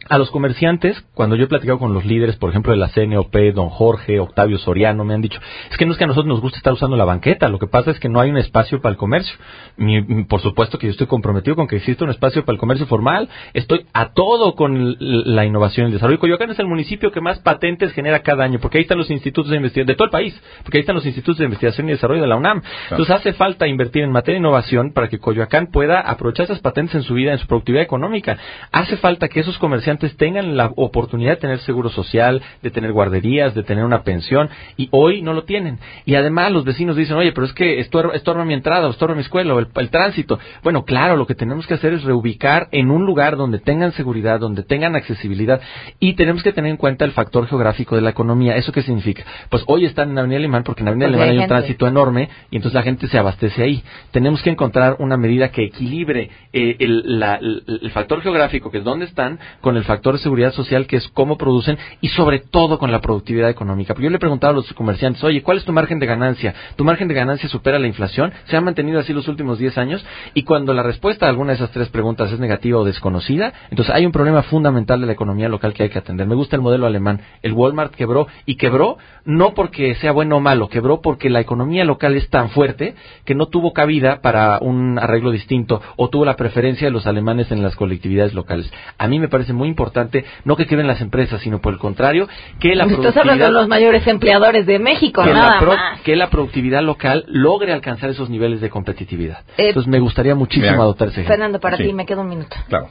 [0.08, 3.36] A los comerciantes, cuando yo he platicado con los líderes, por ejemplo, de la CNOP,
[3.56, 5.40] don Jorge, Octavio Soriano, me han dicho,
[5.72, 7.66] es que no es que a nosotros nos guste estar usando la banqueta, lo que
[7.66, 9.36] pasa es que no hay un espacio para el comercio.
[9.78, 12.86] Mi- por supuesto que yo estoy comprometido con que exista un espacio para el comercio
[12.86, 16.20] formal, estoy a todo con la innovación y el desarrollo.
[16.20, 19.50] Coyoacán es el municipio que más patentes genera cada año, porque ahí están los institutos
[19.50, 22.22] de investigación de todo el país, porque ahí están los institutos de investigación y desarrollo
[22.22, 22.62] de la UNAM.
[22.92, 26.94] Entonces hace falta invertir en materia de innovación para que Coyoacán pueda aprovechar esas patentes
[26.94, 28.38] en su vida, en su productividad económica.
[28.72, 33.54] Hace falta que esos comerciantes tengan la oportunidad de tener seguro social, de tener guarderías,
[33.56, 35.80] de tener una pensión, y hoy no lo tienen.
[36.06, 39.22] Y además los vecinos dicen, oye, pero es que estorba, estorba mi entrada, estorba mi
[39.22, 40.40] escuela, o el, el tránsito.
[40.64, 44.40] Bueno, claro, lo que tenemos que hacer es reubicar en un lugar donde tengan seguridad,
[44.40, 45.62] donde tengan accesibilidad,
[46.00, 48.56] y tenemos que tener en cuenta el factor geográfico de la economía.
[48.58, 49.24] ¿Eso qué significa?
[49.50, 52.30] Pues hoy están en Avenida Alemán, porque en Avenida Alemán hay hay un tránsito enorme,
[52.52, 53.84] y entonces la gente se abastece ahí.
[54.12, 58.80] Tenemos que encontrar una medida que equilibre eh, el, la- el- el factor geográfico, que
[58.80, 62.40] es dónde están, con el factor de seguridad social, que es cómo producen, y sobre
[62.40, 63.96] todo con la productividad económica.
[63.98, 66.54] Yo le he preguntado a los comerciantes, oye, ¿cuál es tu margen de ganancia?
[66.76, 68.34] ¿Tu margen de ganancia supera la inflación?
[68.46, 70.06] ¿Se ha mantenido así los últimos 10 años?
[70.34, 73.94] Y cuando la respuesta a alguna de esas tres preguntas es negativa o desconocida, entonces
[73.94, 76.28] hay un problema fundamental de la economía local que hay que atender.
[76.28, 77.22] Me gusta el modelo alemán.
[77.42, 81.84] El Walmart quebró, y quebró no porque sea bueno o malo, quebró porque la economía
[81.84, 86.36] local es tan fuerte que no tuvo cabida para un arreglo distinto o tuvo la
[86.36, 88.72] preferencia de los alemanes en las colectividades locales.
[88.98, 92.28] A mí me parece muy importante, no que queden las empresas, sino por el contrario,
[92.60, 95.74] que la Estás hablando productividad de los mayores empleadores de México, que, nada la pro-
[95.76, 96.02] más.
[96.02, 99.40] que la productividad local logre alcanzar esos niveles de competitividad.
[99.58, 101.34] Eh, Entonces me gustaría muchísimo Mira, adoptar ese ejemplo.
[101.34, 101.84] Fernando, para Sí.
[101.84, 102.56] ti me queda un minuto.
[102.70, 102.90] Claro,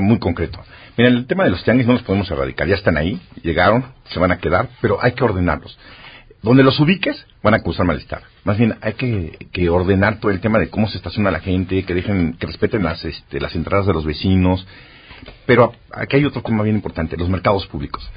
[0.00, 0.58] muy concreto.
[0.96, 2.66] Mira, el tema de los tianguis no los podemos erradicar.
[2.66, 5.78] Ya están ahí, llegaron, se van a quedar, pero hay que ordenarlos.
[6.42, 8.22] Donde los ubiques, van a causar malestar.
[8.42, 11.84] Más bien, hay que, que ordenar todo el tema de cómo se estaciona la gente,
[11.84, 14.66] que dejen, que respeten las, este, las entradas de los vecinos.
[15.46, 18.08] Pero aquí hay otro tema bien importante, los mercados públicos.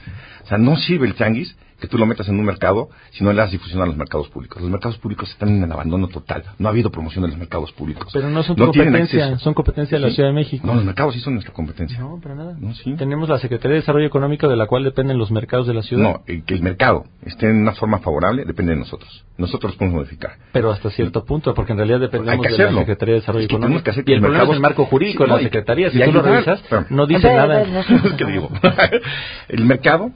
[0.43, 3.31] O sea, no sirve el tianguis que tú lo metas en un mercado si no
[3.33, 4.61] le das difusión a los mercados públicos.
[4.61, 6.43] Los mercados públicos están en el abandono total.
[6.57, 8.09] No ha habido promoción de los mercados públicos.
[8.13, 10.15] Pero no son tienen competencia, son competencia de la ¿Sí?
[10.15, 10.65] Ciudad de México.
[10.65, 11.99] No, los mercados sí son nuestra competencia.
[11.99, 12.55] No, para nada.
[12.59, 12.93] No, sí.
[12.95, 16.03] Tenemos la Secretaría de Desarrollo Económico de la cual dependen los mercados de la ciudad.
[16.03, 19.25] No, el que el mercado esté en una forma favorable depende de nosotros.
[19.37, 20.31] Nosotros los podemos modificar.
[20.53, 22.79] Pero hasta cierto punto, porque en realidad dependemos que de la.
[22.79, 23.83] Secretaría de Desarrollo Es que tenemos Económico.
[23.83, 25.41] que hacer y que el los problema es el marco jurídico Sí, de la no,
[25.41, 25.89] y- Secretaría.
[25.91, 27.65] Si tú lo revisas, no dice nada.
[28.17, 28.49] que digo,
[29.49, 30.11] el mercado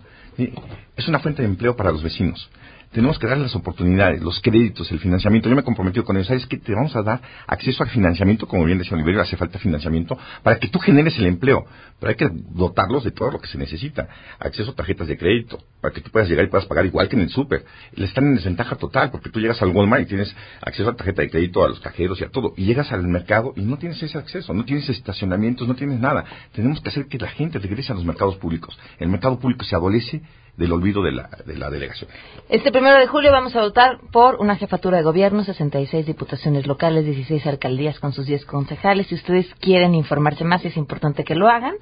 [1.00, 2.50] es una fuente de empleo para los vecinos.
[2.92, 5.48] Tenemos que darles las oportunidades, los créditos, el financiamiento.
[5.48, 6.28] Yo me he comprometido con ellos.
[6.28, 6.58] ¿Sabes qué?
[6.58, 10.58] Te vamos a dar acceso al financiamiento, como bien decía Oliverio, hace falta financiamiento, para
[10.58, 11.68] que tú generes el empleo.
[12.00, 14.08] Pero hay que dotarlos de todo lo que se necesita.
[14.40, 17.16] Acceso a tarjetas de crédito, para que tú puedas llegar y puedas pagar igual que
[17.16, 17.64] en el súper.
[17.94, 21.22] Le están en desventaja total, porque tú llegas al Walmart y tienes acceso a tarjeta
[21.22, 22.56] de crédito, a los cajeros y a todo.
[22.58, 26.26] Y llegas al mercado y no tienes ese acceso, no tienes estacionamientos, no tienes nada.
[26.54, 28.80] Tenemos que hacer que la gente regrese a los mercados públicos.
[28.98, 30.24] El mercado público se adolece
[30.60, 32.12] del olvido de la, de la delegación.
[32.50, 37.06] Este primero de julio vamos a votar por una jefatura de gobierno, 66 diputaciones locales,
[37.06, 39.08] 16 alcaldías con sus 10 concejales.
[39.08, 41.76] Si ustedes quieren informarse más, es importante que lo hagan.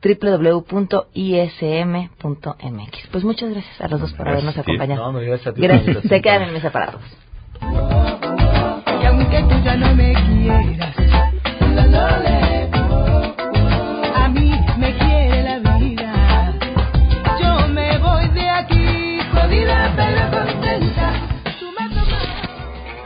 [0.00, 1.08] www.ism.mx.
[3.10, 5.12] Pues muchas gracias a los dos por habernos acompañado.
[5.12, 5.62] No, gracias a ti.
[6.08, 7.04] Se quedan en mesa para todos.
[9.02, 10.96] Y aunque tú ya no me quieras,
[11.60, 12.49] lo, lo, le,